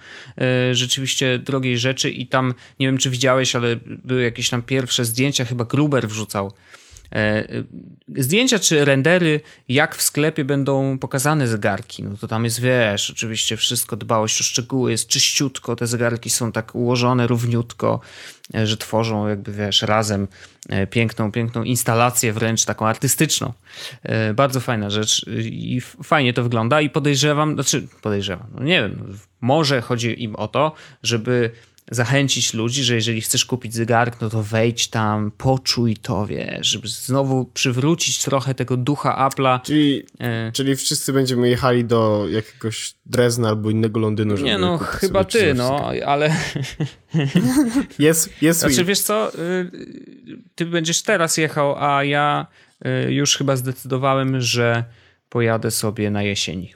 [0.71, 5.05] y, rzeczywiście drogiej rzeczy i tam, nie wiem czy widziałeś, ale były jakieś tam pierwsze
[5.05, 6.47] zdjęcia, chyba Gruber wrzucał.
[6.47, 6.84] E,
[8.17, 12.03] zdjęcia czy rendery, jak w sklepie będą pokazane zegarki.
[12.03, 16.53] No to tam jest, wiesz, oczywiście wszystko, dbałość o szczegóły, jest czyściutko, te zegarki są
[16.53, 18.01] tak ułożone równiutko,
[18.55, 20.29] e, że tworzą jakby, wiesz, razem
[20.69, 23.53] e, piękną, piękną instalację, wręcz taką artystyczną.
[24.35, 29.81] Bardzo fajna rzecz i fajnie to wygląda i podejrzewam, znaczy podejrzewam, no nie wiem, może
[29.81, 31.51] chodzi im o to, żeby
[31.91, 36.89] zachęcić ludzi, że jeżeli chcesz kupić zegarek, no to wejdź tam, poczuj to, wiesz, żeby
[36.89, 39.61] znowu przywrócić trochę tego ducha Apple'a.
[39.63, 40.53] Czyli, e...
[40.53, 45.55] czyli wszyscy będziemy jechali do jakiegoś Drezna albo innego Londynu, żeby Nie no, chyba ty,
[45.55, 46.37] no, ale...
[47.99, 49.71] Jest, jest Znaczy, wiesz co, y,
[50.55, 52.47] ty będziesz teraz jechał, a ja
[53.07, 54.85] y, już chyba zdecydowałem, że
[55.29, 56.75] pojadę sobie na jesieni.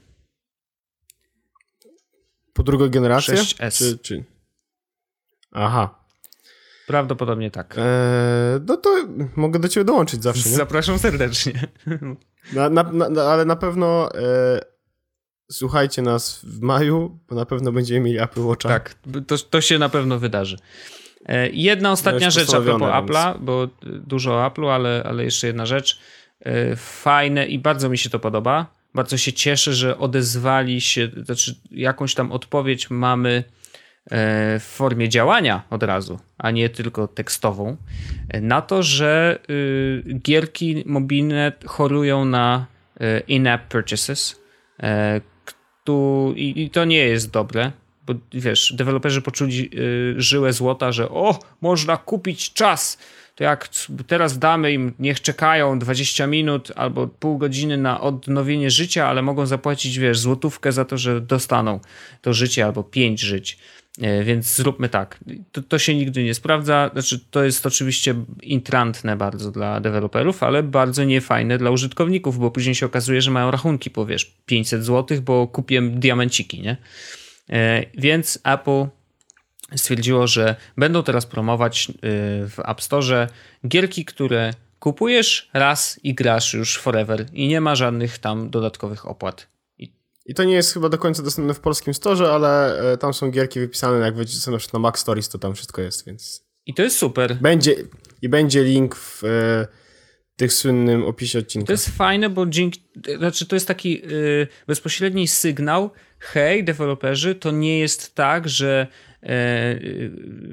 [2.52, 3.34] Po drugą generację?
[3.34, 3.78] 6S.
[3.78, 4.24] Czy, czy...
[5.52, 6.04] Aha.
[6.86, 7.74] Prawdopodobnie tak.
[7.78, 7.84] Eee,
[8.66, 8.90] no to
[9.36, 10.48] mogę do ciebie dołączyć zawsze.
[10.48, 10.56] Nie?
[10.56, 11.68] Zapraszam serdecznie.
[12.52, 14.60] Na, na, na, ale na pewno e,
[15.50, 18.68] słuchajcie nas w maju, bo na pewno będziemy mieli Apple Watcha.
[18.68, 18.94] Tak,
[19.26, 20.56] to, to się na pewno wydarzy.
[21.26, 22.92] E, jedna ostatnia no rzecz a propos więc...
[22.92, 26.00] Apple'a, bo dużo o Apple'u, ale, ale jeszcze jedna rzecz.
[26.40, 28.66] E, fajne i bardzo mi się to podoba.
[28.94, 33.44] Bardzo się cieszę, że odezwali się, znaczy jakąś tam odpowiedź mamy
[34.10, 37.76] w formie działania od razu, a nie tylko tekstową,
[38.40, 42.66] na to, że y, gierki mobilne chorują na
[43.00, 44.40] y, in-app purchases.
[44.82, 45.20] E,
[46.36, 47.72] I to nie jest dobre,
[48.06, 52.98] bo wiesz, deweloperzy poczuli y, żyłę złota, że o, można kupić czas.
[53.34, 53.68] To jak
[54.06, 59.46] teraz damy im, niech czekają 20 minut albo pół godziny na odnowienie życia, ale mogą
[59.46, 61.80] zapłacić, wiesz, złotówkę za to, że dostaną
[62.22, 63.58] to życie albo pięć żyć.
[64.00, 65.18] E, więc zróbmy tak.
[65.52, 66.90] To, to, się nigdy nie sprawdza.
[66.92, 72.74] Znaczy, to jest oczywiście intrantne bardzo dla deweloperów, ale bardzo niefajne dla użytkowników, bo później
[72.74, 76.76] się okazuje, że mają rachunki po wiesz, 500 zł, bo kupiłem diamenciki, nie?
[77.50, 78.86] E, więc Apple
[79.76, 81.92] stwierdziło, że będą teraz promować e,
[82.48, 83.28] w App Store
[83.68, 89.57] gierki, które kupujesz raz i grasz już forever i nie ma żadnych tam dodatkowych opłat.
[90.28, 93.30] I to nie jest chyba do końca dostępne w polskim storze, ale e, tam są
[93.30, 96.46] gierki wypisane, jak wejdziecie na przykład na Mac Stories, to tam wszystko jest, więc...
[96.66, 97.34] I to jest super.
[97.34, 97.74] Będzie,
[98.22, 99.66] I będzie link w e,
[100.36, 101.66] tych słynnym opisie odcinka.
[101.66, 102.82] To jest fajne, bo dzięki,
[103.18, 104.06] znaczy to jest taki e,
[104.66, 108.86] bezpośredni sygnał, hej, deweloperzy, to nie jest tak, że
[109.22, 109.78] e,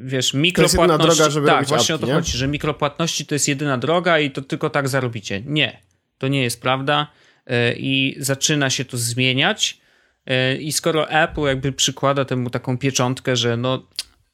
[0.05, 0.97] wiesz, mikropłatności...
[0.97, 2.13] To jest droga, żeby Tak, właśnie apki, o to nie?
[2.13, 5.41] chodzi, że mikropłatności to jest jedyna droga i to tylko tak zarobicie.
[5.45, 5.82] Nie,
[6.17, 7.11] to nie jest prawda
[7.78, 9.82] i zaczyna się to zmieniać.
[10.26, 13.88] E, I skoro Apple jakby przykłada temu taką pieczątkę, że no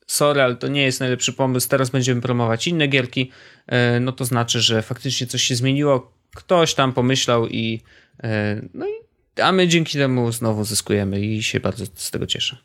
[0.07, 3.31] sorry, ale to nie jest najlepszy pomysł, teraz będziemy promować inne gierki,
[3.67, 7.81] e, no to znaczy, że faktycznie coś się zmieniło, ktoś tam pomyślał i
[8.73, 8.91] no i
[9.41, 12.57] a my dzięki temu znowu zyskujemy i się bardzo z tego cieszę.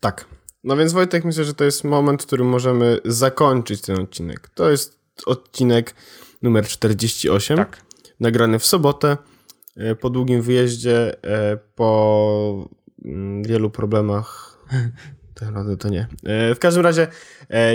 [0.00, 0.24] Tak.
[0.64, 4.50] No więc Wojtek, myślę, że to jest moment, w którym możemy zakończyć ten odcinek.
[4.54, 5.94] To jest odcinek
[6.42, 7.56] numer 48.
[7.56, 7.87] Tak
[8.20, 9.16] nagrany w sobotę.
[9.76, 12.68] e, po długim wyjeździe, e, po
[13.04, 14.58] mm, wielu problemach.
[15.34, 16.08] To naprawdę to nie.
[16.24, 17.06] E, w każdym razie,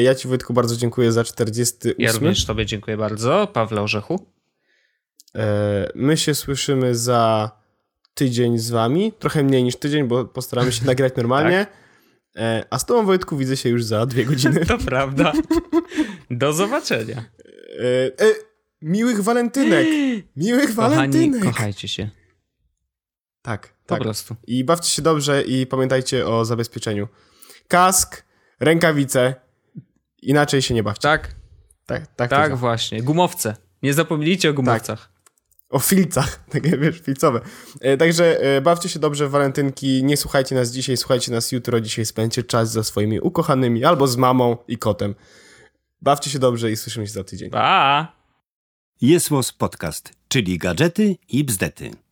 [0.02, 1.96] ja Ci Wojtku bardzo dziękuję za 48.
[2.00, 4.26] Ja również Tobie dziękuję bardzo, Pawle Orzechu.
[5.96, 7.52] My się słyszymy za
[8.14, 9.14] tydzień z Wami.
[9.20, 11.66] Trochę mniej niż tydzień, bo postaramy się nagrać normalnie.
[12.34, 12.68] tak.
[12.70, 14.66] A z Tobą, Wojtku, widzę się już za dwie godziny.
[14.68, 15.34] To prawda.
[16.32, 17.24] Do zobaczenia.
[18.84, 19.88] Miłych walentynek!
[20.36, 21.44] Miłych Kochani, walentynek!
[21.44, 22.10] kochajcie się.
[23.42, 24.02] Tak, po tak.
[24.02, 24.36] prostu.
[24.48, 27.08] I bawcie się dobrze i pamiętajcie o zabezpieczeniu.
[27.68, 28.24] Kask,
[28.60, 29.36] rękawice,
[30.22, 31.02] inaczej się nie bawcie.
[31.02, 31.36] Tak.
[31.86, 33.04] Tak, tak, tak właśnie.
[33.04, 33.56] Gumowce.
[33.84, 35.00] Nie zapomnijcie o gumowcach.
[35.00, 35.14] Tak.
[35.70, 37.42] O filcach, takie wiesz, filcowe.
[37.82, 41.82] E, także e, bawcie się dobrze w walentynki, nie słuchajcie nas dzisiaj, słuchajcie nas jutro,
[41.82, 45.16] dzisiaj spędźcie czas ze swoimi ukochanymi albo z mamą i kotem.
[46.02, 47.50] Bawcie się dobrze i słyszymy się za tydzień.
[47.50, 48.23] Pa!
[49.02, 52.03] Jest Podcast, czyli gadżety i bzdety.